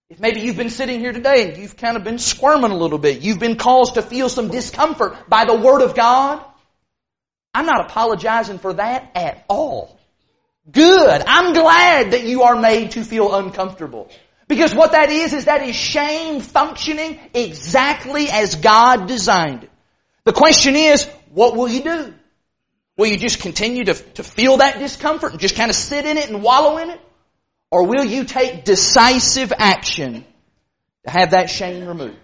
if 0.09 0.19
maybe 0.19 0.41
you've 0.41 0.57
been 0.57 0.71
sitting 0.71 0.99
here 0.99 1.13
today 1.13 1.49
and 1.49 1.57
you've 1.57 1.77
kind 1.77 1.97
of 1.97 2.03
been 2.03 2.19
squirming 2.19 2.73
a 2.73 2.77
little 2.77 2.99
bit, 2.99 3.21
you've 3.21 3.39
been 3.39 3.57
caused 3.57 3.95
to 3.95 4.03
feel 4.03 4.29
some 4.29 4.49
discomfort 4.49 5.29
by 5.29 5.45
the 5.45 5.55
Word 5.55 5.83
of 5.83 5.95
God, 5.95 6.45
I'm 7.55 7.67
not 7.67 7.87
apologizing 7.87 8.59
for 8.59 8.73
that 8.75 9.13
at 9.15 9.45
all. 9.49 10.00
Good. 10.71 11.23
I'm 11.27 11.53
glad 11.53 12.13
that 12.13 12.25
you 12.25 12.43
are 12.43 12.61
made 12.61 12.93
to 12.93 13.05
feel 13.05 13.35
uncomfortable. 13.35 14.11
Because 14.49 14.75
what 14.75 14.93
that 14.93 15.11
is, 15.11 15.33
is 15.33 15.45
that 15.45 15.63
is 15.63 15.77
shame 15.77 16.41
functioning 16.41 17.21
exactly 17.33 18.29
as 18.29 18.57
God 18.57 19.07
designed 19.07 19.65
it. 19.65 19.71
The 20.25 20.33
question 20.33 20.75
is, 20.75 21.09
what 21.33 21.57
will 21.57 21.69
you 21.69 21.83
do? 21.83 22.15
Will 22.97 23.07
you 23.07 23.17
just 23.17 23.41
continue 23.41 23.85
to, 23.85 23.95
to 23.95 24.23
feel 24.23 24.59
that 24.59 24.79
discomfort 24.79 25.33
and 25.33 25.41
just 25.41 25.57
kind 25.57 25.71
of 25.71 25.77
sit 25.77 26.05
in 26.05 26.19
it 26.19 26.29
and 26.29 26.43
wallow 26.43 26.79
in 26.79 26.91
it? 26.91 27.01
Or 27.71 27.87
will 27.87 28.05
you 28.05 28.25
take 28.25 28.65
decisive 28.65 29.53
action 29.57 30.25
to 31.05 31.11
have 31.11 31.31
that 31.31 31.49
shame 31.49 31.87
removed? 31.87 32.19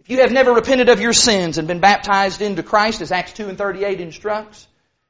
If 0.00 0.10
you 0.10 0.20
have 0.20 0.32
never 0.32 0.52
repented 0.52 0.88
of 0.88 1.00
your 1.00 1.12
sins 1.12 1.56
and 1.56 1.68
been 1.68 1.80
baptized 1.80 2.42
into 2.42 2.62
Christ, 2.62 3.00
as 3.00 3.12
Acts 3.12 3.32
2 3.34 3.48
and 3.48 3.56
38 3.56 4.00
instructs, 4.00 4.66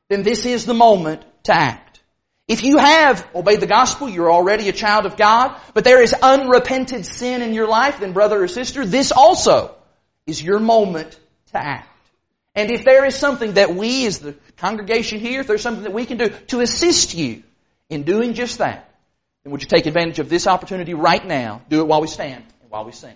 then 0.09 0.23
this 0.23 0.45
is 0.45 0.67
the 0.67 0.75
moment 0.75 1.25
to 1.45 1.55
act. 1.55 1.90
If 2.51 2.65
you 2.65 2.79
have 2.79 3.25
obeyed 3.33 3.61
the 3.61 3.69
gospel, 3.69 4.09
you're 4.09 4.33
already 4.33 4.69
a 4.69 4.73
child 4.73 5.07
of 5.07 5.17
God, 5.17 5.55
but 5.73 5.85
there 5.85 6.03
is 6.03 6.13
unrepented 6.13 7.07
sin 7.07 7.43
in 7.43 7.55
your 7.55 7.69
life, 7.69 8.01
then 8.01 8.13
brother 8.13 8.43
or 8.43 8.49
sister, 8.49 8.85
this 8.85 9.13
also 9.13 9.73
is 10.27 10.43
your 10.43 10.59
moment 10.59 11.17
to 11.53 11.65
act. 11.65 11.89
And 12.57 12.73
if 12.73 12.85
there 12.85 13.07
is 13.07 13.15
something 13.15 13.53
that 13.53 13.77
we 13.77 14.05
as 14.05 14.19
the 14.19 14.35
congregation 14.57 15.21
here, 15.21 15.43
if 15.43 15.47
there's 15.47 15.63
something 15.63 15.85
that 15.85 15.93
we 15.93 16.07
can 16.07 16.19
do 16.19 16.31
to 16.49 16.61
assist 16.61 17.15
you 17.15 17.45
in 17.89 18.03
doing 18.03 18.35
just 18.35 18.59
that, 18.59 18.93
then 19.45 19.53
would 19.53 19.63
you 19.63 19.69
take 19.69 19.87
advantage 19.87 20.19
of 20.19 20.29
this 20.29 20.49
opportunity 20.49 20.93
right 20.93 21.25
now? 21.25 21.63
Do 21.69 21.83
it 21.83 21.87
while 21.87 22.01
we 22.01 22.09
stand 22.09 22.43
and 22.63 22.71
while 22.73 22.85
we 22.85 22.91
sing. 22.91 23.15